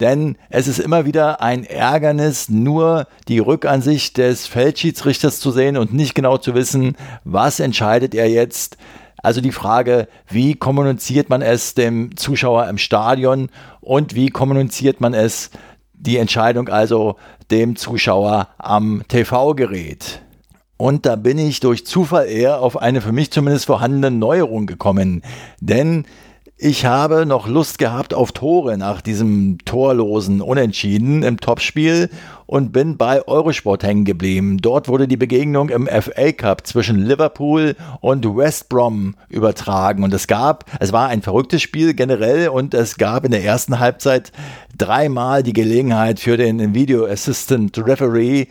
Denn 0.00 0.36
es 0.50 0.66
ist 0.66 0.80
immer 0.80 1.04
wieder 1.04 1.40
ein 1.40 1.62
Ärgernis, 1.62 2.48
nur 2.48 3.06
die 3.28 3.38
Rückansicht 3.38 4.18
des 4.18 4.48
Feldschiedsrichters 4.48 5.38
zu 5.38 5.52
sehen 5.52 5.76
und 5.76 5.94
nicht 5.94 6.16
genau 6.16 6.36
zu 6.36 6.56
wissen, 6.56 6.96
was 7.22 7.60
entscheidet 7.60 8.12
er 8.12 8.28
jetzt, 8.28 8.76
also 9.24 9.40
die 9.40 9.52
Frage, 9.52 10.06
wie 10.28 10.54
kommuniziert 10.54 11.30
man 11.30 11.40
es 11.40 11.72
dem 11.72 12.14
Zuschauer 12.14 12.68
im 12.68 12.76
Stadion 12.76 13.48
und 13.80 14.14
wie 14.14 14.28
kommuniziert 14.28 15.00
man 15.00 15.14
es, 15.14 15.50
die 15.94 16.18
Entscheidung 16.18 16.68
also 16.68 17.16
dem 17.50 17.76
Zuschauer 17.76 18.48
am 18.58 19.02
TV-Gerät. 19.08 20.20
Und 20.76 21.06
da 21.06 21.16
bin 21.16 21.38
ich 21.38 21.60
durch 21.60 21.86
Zufall 21.86 22.26
eher 22.26 22.60
auf 22.60 22.76
eine 22.76 23.00
für 23.00 23.12
mich 23.12 23.30
zumindest 23.30 23.64
vorhandene 23.64 24.10
Neuerung 24.10 24.66
gekommen. 24.66 25.22
Denn 25.58 26.04
ich 26.56 26.86
habe 26.86 27.26
noch 27.26 27.48
Lust 27.48 27.78
gehabt 27.78 28.14
auf 28.14 28.30
Tore 28.30 28.78
nach 28.78 29.00
diesem 29.00 29.58
torlosen 29.64 30.40
Unentschieden 30.40 31.24
im 31.24 31.40
Topspiel 31.40 32.10
und 32.46 32.70
bin 32.70 32.96
bei 32.96 33.26
Eurosport 33.26 33.82
hängen 33.82 34.04
geblieben. 34.04 34.58
Dort 34.58 34.86
wurde 34.86 35.08
die 35.08 35.16
Begegnung 35.16 35.68
im 35.68 35.88
FA 35.88 36.30
Cup 36.30 36.64
zwischen 36.64 36.98
Liverpool 36.98 37.74
und 38.00 38.24
West 38.36 38.68
Brom 38.68 39.16
übertragen 39.28 40.04
und 40.04 40.14
es 40.14 40.28
gab, 40.28 40.64
es 40.78 40.92
war 40.92 41.08
ein 41.08 41.22
verrücktes 41.22 41.60
Spiel 41.60 41.92
generell 41.92 42.48
und 42.48 42.72
es 42.72 42.98
gab 42.98 43.24
in 43.24 43.32
der 43.32 43.42
ersten 43.42 43.80
Halbzeit 43.80 44.30
dreimal 44.78 45.42
die 45.42 45.54
Gelegenheit 45.54 46.20
für 46.20 46.36
den 46.36 46.72
Video 46.72 47.04
Assistant 47.04 47.76
Referee 47.78 48.46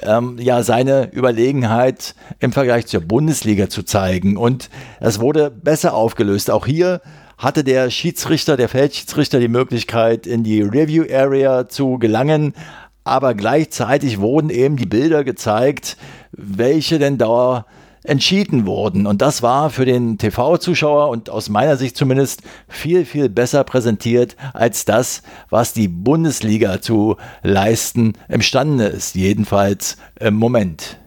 ähm, 0.00 0.38
ja 0.40 0.62
seine 0.62 1.12
Überlegenheit 1.12 2.14
im 2.40 2.52
Vergleich 2.52 2.86
zur 2.86 3.02
Bundesliga 3.02 3.68
zu 3.68 3.82
zeigen. 3.82 4.38
Und 4.38 4.70
es 5.00 5.20
wurde 5.20 5.50
besser 5.50 5.94
aufgelöst. 5.94 6.50
Auch 6.50 6.66
hier 6.66 7.02
hatte 7.42 7.64
der 7.64 7.90
Schiedsrichter, 7.90 8.56
der 8.56 8.68
Feldschiedsrichter 8.68 9.40
die 9.40 9.48
Möglichkeit, 9.48 10.28
in 10.28 10.44
die 10.44 10.62
Review 10.62 11.04
Area 11.12 11.68
zu 11.68 11.98
gelangen, 11.98 12.54
aber 13.02 13.34
gleichzeitig 13.34 14.20
wurden 14.20 14.48
eben 14.48 14.76
die 14.76 14.86
Bilder 14.86 15.24
gezeigt, 15.24 15.96
welche 16.30 17.00
denn 17.00 17.18
da 17.18 17.66
entschieden 18.04 18.64
wurden. 18.64 19.06
Und 19.06 19.22
das 19.22 19.42
war 19.42 19.70
für 19.70 19.84
den 19.84 20.18
TV-Zuschauer 20.18 21.08
und 21.08 21.30
aus 21.30 21.48
meiner 21.48 21.76
Sicht 21.76 21.96
zumindest 21.96 22.42
viel, 22.68 23.04
viel 23.04 23.28
besser 23.28 23.64
präsentiert 23.64 24.36
als 24.54 24.84
das, 24.84 25.22
was 25.50 25.72
die 25.72 25.88
Bundesliga 25.88 26.80
zu 26.80 27.16
leisten 27.42 28.14
imstande 28.28 28.86
ist, 28.86 29.16
jedenfalls 29.16 29.96
im 30.18 30.34
Moment. 30.34 31.01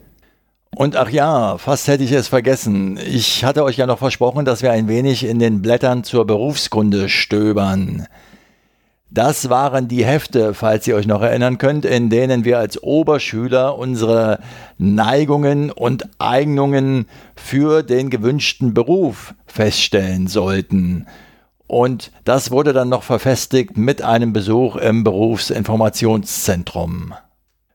Und 0.75 0.95
ach 0.97 1.09
ja, 1.09 1.57
fast 1.57 1.87
hätte 1.87 2.03
ich 2.03 2.11
es 2.11 2.27
vergessen. 2.27 2.97
Ich 2.97 3.45
hatte 3.45 3.63
euch 3.63 3.77
ja 3.77 3.87
noch 3.87 3.99
versprochen, 3.99 4.43
dass 4.43 4.61
wir 4.61 4.73
ein 4.73 4.89
wenig 4.89 5.23
in 5.23 5.39
den 5.39 5.61
Blättern 5.61 6.03
zur 6.03 6.27
Berufskunde 6.27 7.07
stöbern. 7.07 8.07
Das 9.09 9.49
waren 9.49 9.87
die 9.87 10.03
Hefte, 10.03 10.53
falls 10.53 10.85
ihr 10.85 10.97
euch 10.97 11.07
noch 11.07 11.21
erinnern 11.21 11.57
könnt, 11.57 11.85
in 11.85 12.09
denen 12.09 12.43
wir 12.43 12.59
als 12.59 12.83
Oberschüler 12.83 13.77
unsere 13.77 14.39
Neigungen 14.77 15.71
und 15.71 16.09
Eignungen 16.19 17.05
für 17.37 17.81
den 17.81 18.09
gewünschten 18.09 18.73
Beruf 18.73 19.33
feststellen 19.45 20.27
sollten. 20.27 21.07
Und 21.67 22.11
das 22.25 22.51
wurde 22.51 22.73
dann 22.73 22.89
noch 22.89 23.03
verfestigt 23.03 23.77
mit 23.77 24.01
einem 24.01 24.33
Besuch 24.33 24.75
im 24.75 25.05
Berufsinformationszentrum. 25.05 27.13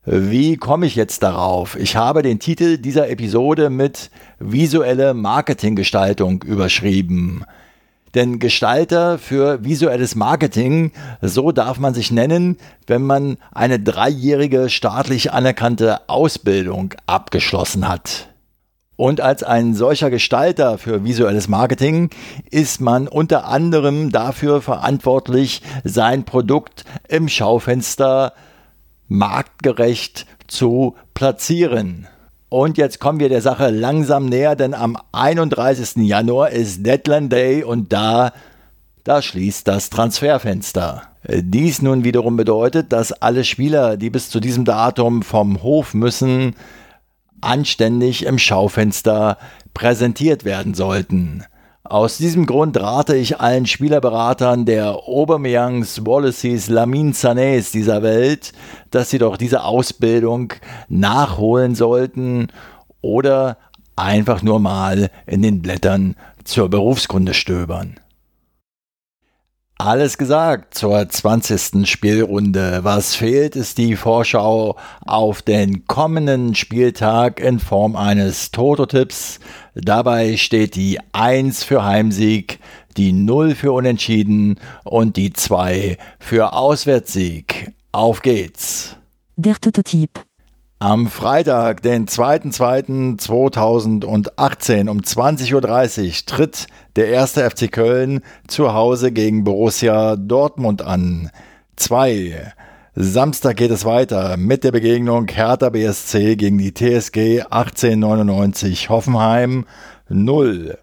Wie 0.06 0.56
komme 0.56 0.86
ich 0.86 0.94
jetzt 0.96 1.22
darauf? 1.22 1.76
Ich 1.76 1.94
habe 1.94 2.22
den 2.22 2.38
Titel 2.38 2.78
dieser 2.78 3.10
Episode 3.10 3.68
mit 3.68 4.10
visuelle 4.38 5.12
Marketinggestaltung 5.12 6.42
überschrieben. 6.42 7.44
Denn 8.14 8.38
Gestalter 8.38 9.18
für 9.18 9.62
visuelles 9.62 10.14
Marketing, 10.14 10.92
so 11.20 11.52
darf 11.52 11.78
man 11.78 11.92
sich 11.92 12.10
nennen, 12.10 12.56
wenn 12.86 13.02
man 13.02 13.36
eine 13.52 13.78
dreijährige 13.78 14.70
staatlich 14.70 15.32
anerkannte 15.32 16.08
Ausbildung 16.08 16.94
abgeschlossen 17.06 17.86
hat. 17.86 18.28
Und 18.96 19.20
als 19.20 19.42
ein 19.42 19.74
solcher 19.74 20.08
Gestalter 20.08 20.78
für 20.78 21.04
visuelles 21.04 21.46
Marketing 21.46 22.08
ist 22.50 22.80
man 22.80 23.06
unter 23.06 23.46
anderem 23.46 24.10
dafür 24.10 24.62
verantwortlich, 24.62 25.60
sein 25.84 26.24
Produkt 26.24 26.84
im 27.06 27.28
Schaufenster 27.28 28.32
marktgerecht 29.10 30.24
zu 30.46 30.94
platzieren. 31.12 32.06
Und 32.48 32.78
jetzt 32.78 33.00
kommen 33.00 33.20
wir 33.20 33.28
der 33.28 33.42
Sache 33.42 33.68
langsam 33.70 34.26
näher, 34.26 34.56
denn 34.56 34.72
am 34.72 34.96
31. 35.12 35.96
Januar 35.96 36.50
ist 36.50 36.84
Deadline 36.86 37.28
Day 37.28 37.62
und 37.62 37.92
da, 37.92 38.32
da 39.04 39.20
schließt 39.20 39.68
das 39.68 39.90
Transferfenster. 39.90 41.02
Dies 41.28 41.82
nun 41.82 42.02
wiederum 42.02 42.36
bedeutet, 42.36 42.92
dass 42.92 43.12
alle 43.12 43.44
Spieler, 43.44 43.96
die 43.96 44.10
bis 44.10 44.30
zu 44.30 44.40
diesem 44.40 44.64
Datum 44.64 45.22
vom 45.22 45.62
Hof 45.62 45.92
müssen, 45.92 46.56
anständig 47.40 48.24
im 48.24 48.38
Schaufenster 48.38 49.38
präsentiert 49.74 50.44
werden 50.44 50.74
sollten. 50.74 51.44
Aus 51.82 52.18
diesem 52.18 52.44
Grund 52.44 52.78
rate 52.78 53.16
ich 53.16 53.40
allen 53.40 53.66
Spielerberatern 53.66 54.66
der 54.66 55.08
Aubameyangs, 55.08 56.04
Wallaceys, 56.04 56.68
Lamin 56.68 57.14
Sanés 57.14 57.72
dieser 57.72 58.02
Welt, 58.02 58.52
dass 58.90 59.08
sie 59.08 59.18
doch 59.18 59.38
diese 59.38 59.64
Ausbildung 59.64 60.52
nachholen 60.88 61.74
sollten 61.74 62.48
oder 63.00 63.56
einfach 63.96 64.42
nur 64.42 64.60
mal 64.60 65.10
in 65.26 65.40
den 65.40 65.62
Blättern 65.62 66.16
zur 66.44 66.68
Berufskunde 66.68 67.32
stöbern. 67.32 67.98
Alles 69.82 70.18
gesagt 70.18 70.74
zur 70.74 71.08
20. 71.08 71.88
Spielrunde. 71.88 72.80
Was 72.82 73.14
fehlt, 73.14 73.56
ist 73.56 73.78
die 73.78 73.96
Vorschau 73.96 74.76
auf 75.06 75.40
den 75.40 75.86
kommenden 75.86 76.54
Spieltag 76.54 77.40
in 77.40 77.58
Form 77.58 77.96
eines 77.96 78.50
Toto-Tipps. 78.50 79.40
Dabei 79.74 80.36
steht 80.36 80.74
die 80.74 80.98
1 81.12 81.64
für 81.64 81.82
Heimsieg, 81.82 82.58
die 82.98 83.14
0 83.14 83.54
für 83.54 83.72
Unentschieden 83.72 84.60
und 84.84 85.16
die 85.16 85.32
2 85.32 85.96
für 86.18 86.52
Auswärtssieg. 86.52 87.72
Auf 87.90 88.20
geht's! 88.20 88.96
Der 89.36 89.54
Toto-Tipp. 89.54 90.10
Am 90.82 91.08
Freitag, 91.08 91.82
den 91.82 92.06
2.2.2018 92.06 94.88
um 94.88 95.00
20.30 95.00 95.52
Uhr 95.52 95.60
tritt 96.24 96.68
der 96.96 97.08
erste 97.08 97.50
FC 97.50 97.70
Köln 97.70 98.20
zu 98.48 98.72
Hause 98.72 99.12
gegen 99.12 99.44
Borussia 99.44 100.16
Dortmund 100.16 100.80
an. 100.80 101.30
2. 101.76 102.54
Samstag 102.94 103.58
geht 103.58 103.72
es 103.72 103.84
weiter 103.84 104.38
mit 104.38 104.64
der 104.64 104.72
Begegnung 104.72 105.28
Hertha 105.28 105.68
BSC 105.68 106.36
gegen 106.36 106.56
die 106.56 106.72
TSG 106.72 107.42
1899 107.50 108.88
Hoffenheim 108.88 109.66
0. 110.08 110.78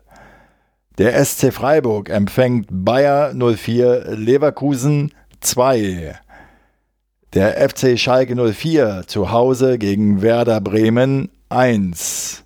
Der 0.99 1.25
SC 1.25 1.51
Freiburg 1.51 2.11
empfängt 2.11 2.67
Bayer 2.69 3.33
04 3.33 4.15
Leverkusen 4.15 5.11
2. 5.39 6.19
Der 7.37 7.69
FC 7.69 7.99
Schalke 7.99 8.35
04 8.35 9.03
zu 9.05 9.31
Hause 9.31 9.77
gegen 9.77 10.23
Werder 10.23 10.59
Bremen 10.59 11.29
1. 11.49 12.43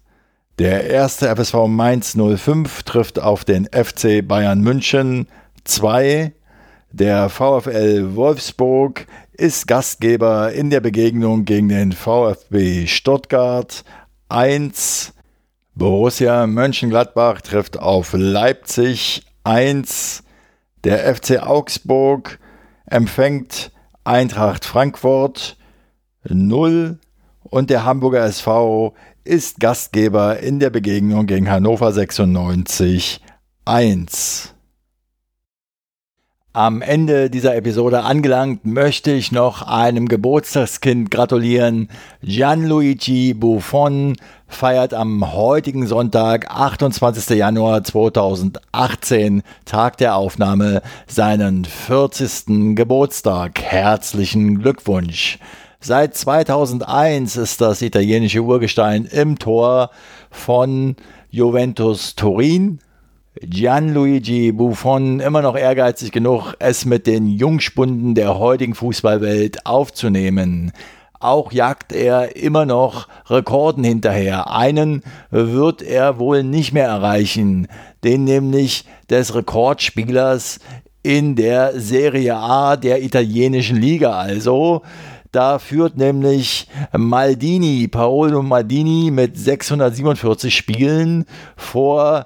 Der 0.60 0.89
erste 0.89 1.34
FSV 1.34 1.67
Mainz 1.67 2.17
05 2.17 2.84
trifft 2.84 3.17
auf 3.17 3.45
den 3.45 3.69
FC 3.71 4.27
Bayern 4.27 4.60
München 4.60 5.30
2. 5.63 6.34
Der 6.91 7.30
VfL 7.30 8.17
Wolfsburg 8.17 9.08
ist 9.32 9.65
Gastgeber 9.65 10.51
in 10.51 10.69
der 10.69 10.82
Begegnung 10.82 11.45
gegen 11.45 11.69
den 11.69 11.93
VfB 11.93 12.86
Stuttgart 12.86 13.86
1. 14.27 15.13
Borussia 15.73 16.45
Mönchengladbach 16.47 17.39
trifft 17.39 17.80
auf 17.80 18.12
Leipzig 18.12 19.23
1. 19.45 20.23
Der 20.84 21.15
FC 21.15 21.41
Augsburg 21.41 22.39
empfängt 22.88 23.71
Eintracht 24.04 24.66
Frankfurt 24.66 25.58
0 26.28 26.98
und 27.44 27.70
der 27.70 27.86
Hamburger 27.86 28.26
SV 28.26 28.96
ist 29.24 29.60
Gastgeber 29.60 30.40
in 30.40 30.60
der 30.60 30.72
Begegnung 30.72 31.28
gegen 31.28 31.52
Hannover 31.52 31.92
96 31.92 33.22
1. 33.66 34.56
Am 36.54 36.82
Ende 36.82 37.30
dieser 37.30 37.56
Episode 37.56 38.04
angelangt, 38.04 38.66
möchte 38.66 39.12
ich 39.12 39.32
noch 39.32 39.62
einem 39.62 40.08
Geburtstagskind 40.08 41.12
gratulieren. 41.12 41.88
Gianluigi 42.24 43.36
Buffon 43.36 44.18
feiert 44.54 44.94
am 44.94 45.34
heutigen 45.34 45.88
Sonntag, 45.88 46.50
28. 46.50 47.38
Januar 47.38 47.84
2018, 47.84 49.44
Tag 49.66 49.98
der 49.98 50.16
Aufnahme, 50.16 50.82
seinen 51.08 51.66
40. 51.66 52.76
Geburtstag. 52.76 53.62
Herzlichen 53.62 54.60
Glückwunsch. 54.60 55.40
Seit 55.80 56.16
2001 56.16 57.38
ist 57.38 57.62
das 57.62 57.82
italienische 57.82 58.42
Urgestein 58.42 59.06
im 59.06 59.40
Tor 59.40 59.90
von 60.30 60.96
Juventus 61.30 62.16
Turin 62.16 62.80
Gianluigi 63.40 64.52
Buffon 64.52 65.22
immer 65.22 65.42
noch 65.42 65.56
ehrgeizig 65.56 66.12
genug, 66.12 66.54
es 66.60 66.86
mit 66.86 67.08
den 67.08 67.28
Jungspunden 67.28 68.14
der 68.14 68.38
heutigen 68.38 68.76
Fußballwelt 68.76 69.66
aufzunehmen. 69.66 70.74
Auch 71.21 71.51
jagt 71.51 71.93
er 71.93 72.36
immer 72.36 72.65
noch 72.65 73.07
Rekorden 73.27 73.84
hinterher. 73.84 74.51
Einen 74.51 75.03
wird 75.29 75.84
er 75.84 76.17
wohl 76.17 76.43
nicht 76.43 76.73
mehr 76.73 76.88
erreichen, 76.88 77.67
den 78.03 78.23
nämlich 78.23 78.86
des 79.10 79.36
Rekordspielers 79.36 80.60
in 81.03 81.36
der 81.36 81.79
Serie 81.79 82.36
A 82.36 82.75
der 82.75 83.03
italienischen 83.03 83.77
Liga 83.77 84.13
also. 84.13 84.81
Da 85.31 85.60
führt 85.60 85.95
nämlich 85.95 86.67
Maldini, 86.91 87.88
Paolo 87.88 88.41
Maldini 88.41 89.12
mit 89.12 89.38
647 89.38 90.55
Spielen 90.55 91.25
vor 91.55 92.25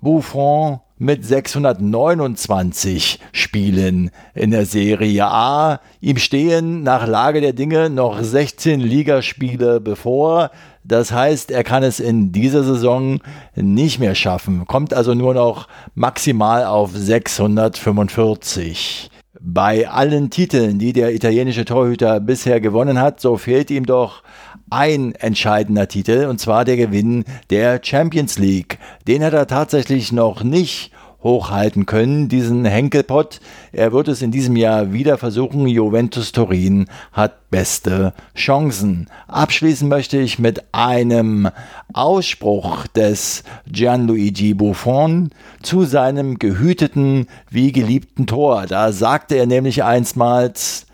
Buffon 0.00 0.80
mit 0.98 1.24
629 1.24 3.20
Spielen 3.32 4.10
in 4.34 4.50
der 4.50 4.66
Serie 4.66 5.24
A. 5.26 5.80
Ihm 6.00 6.18
stehen 6.18 6.82
nach 6.82 7.06
Lage 7.06 7.40
der 7.40 7.52
Dinge 7.52 7.88
noch 7.90 8.20
16 8.22 8.80
Ligaspiele 8.80 9.80
bevor. 9.80 10.50
Das 10.84 11.12
heißt, 11.12 11.50
er 11.50 11.64
kann 11.64 11.82
es 11.82 11.98
in 12.00 12.32
dieser 12.32 12.64
Saison 12.64 13.20
nicht 13.54 13.98
mehr 13.98 14.14
schaffen, 14.14 14.66
kommt 14.66 14.94
also 14.94 15.12
nur 15.14 15.34
noch 15.34 15.68
maximal 15.94 16.64
auf 16.64 16.92
645. 16.94 19.10
Bei 19.40 19.88
allen 19.88 20.30
Titeln, 20.30 20.80
die 20.80 20.92
der 20.92 21.14
italienische 21.14 21.64
Torhüter 21.64 22.18
bisher 22.18 22.60
gewonnen 22.60 23.00
hat, 23.00 23.20
so 23.20 23.36
fehlt 23.36 23.70
ihm 23.70 23.86
doch 23.86 24.24
ein 24.70 25.14
entscheidender 25.14 25.88
Titel, 25.88 26.26
und 26.26 26.40
zwar 26.40 26.64
der 26.64 26.76
Gewinn 26.76 27.24
der 27.50 27.80
Champions 27.82 28.38
League. 28.38 28.78
Den 29.06 29.24
hat 29.24 29.32
er 29.32 29.46
tatsächlich 29.46 30.12
noch 30.12 30.42
nicht 30.42 30.92
hochhalten 31.22 31.84
können, 31.84 32.28
diesen 32.28 32.64
Henkelpott. 32.64 33.40
Er 33.72 33.92
wird 33.92 34.08
es 34.08 34.22
in 34.22 34.30
diesem 34.30 34.54
Jahr 34.56 34.92
wieder 34.92 35.18
versuchen. 35.18 35.66
Juventus 35.66 36.30
Turin 36.30 36.86
hat 37.12 37.50
beste 37.50 38.12
Chancen. 38.36 39.08
Abschließen 39.26 39.88
möchte 39.88 40.18
ich 40.18 40.38
mit 40.38 40.62
einem 40.72 41.48
Ausspruch 41.92 42.86
des 42.86 43.42
Gianluigi 43.66 44.54
Buffon 44.54 45.30
zu 45.60 45.84
seinem 45.84 46.38
gehüteten 46.38 47.26
wie 47.50 47.72
geliebten 47.72 48.26
Tor. 48.26 48.66
Da 48.66 48.92
sagte 48.92 49.34
er 49.34 49.46
nämlich 49.46 49.82
einstmals, 49.82 50.86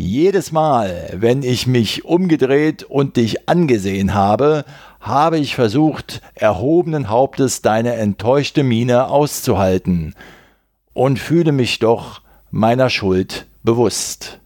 jedes 0.00 0.50
Mal, 0.50 1.10
wenn 1.12 1.42
ich 1.42 1.66
mich 1.66 2.04
umgedreht 2.04 2.82
und 2.82 3.16
dich 3.16 3.48
angesehen 3.48 4.14
habe, 4.14 4.64
habe 4.98 5.38
ich 5.38 5.54
versucht, 5.54 6.20
erhobenen 6.34 7.08
Hauptes 7.08 7.62
deine 7.62 7.94
enttäuschte 7.94 8.62
Miene 8.62 9.08
auszuhalten 9.08 10.14
und 10.92 11.18
fühle 11.18 11.52
mich 11.52 11.78
doch 11.78 12.22
meiner 12.50 12.90
Schuld 12.90 13.46
bewusst. 13.62 14.40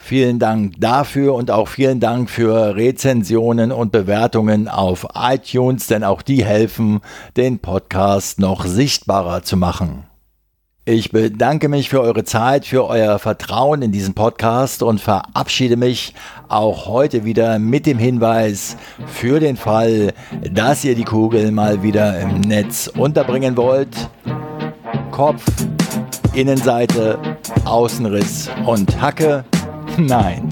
Vielen 0.04 0.40
Dank 0.40 0.74
dafür 0.80 1.32
und 1.34 1.52
auch 1.52 1.68
vielen 1.68 2.00
Dank 2.00 2.28
für 2.28 2.74
Rezensionen 2.74 3.70
und 3.70 3.92
Bewertungen 3.92 4.66
auf 4.66 5.06
iTunes, 5.14 5.86
denn 5.86 6.02
auch 6.02 6.22
die 6.22 6.44
helfen, 6.44 7.00
den 7.36 7.60
Podcast 7.60 8.40
noch 8.40 8.66
sichtbarer 8.66 9.44
zu 9.44 9.56
machen. 9.56 10.02
Ich 10.84 11.12
bedanke 11.12 11.68
mich 11.68 11.88
für 11.88 12.00
eure 12.00 12.24
Zeit, 12.24 12.66
für 12.66 12.84
euer 12.88 13.20
Vertrauen 13.20 13.80
in 13.80 13.92
diesen 13.92 14.14
Podcast 14.14 14.82
und 14.82 15.00
verabschiede 15.00 15.76
mich 15.76 16.14
auch 16.48 16.86
heute 16.86 17.24
wieder 17.24 17.60
mit 17.60 17.86
dem 17.86 17.98
Hinweis 17.98 18.76
für 19.06 19.38
den 19.38 19.56
Fall, 19.56 20.14
dass 20.50 20.84
ihr 20.84 20.96
die 20.96 21.04
Kugel 21.04 21.52
mal 21.52 21.84
wieder 21.84 22.18
im 22.18 22.40
Netz 22.40 22.88
unterbringen 22.88 23.56
wollt. 23.56 24.10
Kopf, 25.12 25.44
Innenseite, 26.34 27.20
Außenriss 27.64 28.50
und 28.66 29.00
Hacke. 29.00 29.44
Nein, 29.98 30.48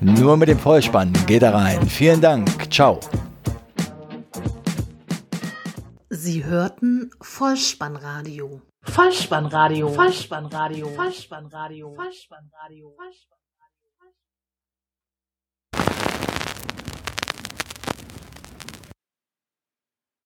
nur 0.00 0.36
mit 0.36 0.48
dem 0.48 0.58
Vollspann 0.58 1.12
geht 1.26 1.42
er 1.42 1.54
rein. 1.54 1.86
Vielen 1.86 2.20
Dank. 2.20 2.72
Ciao. 2.72 2.98
Sie 6.08 6.44
hörten 6.44 7.10
Vollspannradio. 7.20 8.60
Vollspannradio. 8.82 9.88
Vollspannradio. 9.88 10.88
Vollspannradio. 10.88 11.94
Vollspannradio. 11.94 12.94
Vollspannradio. 12.96 13.39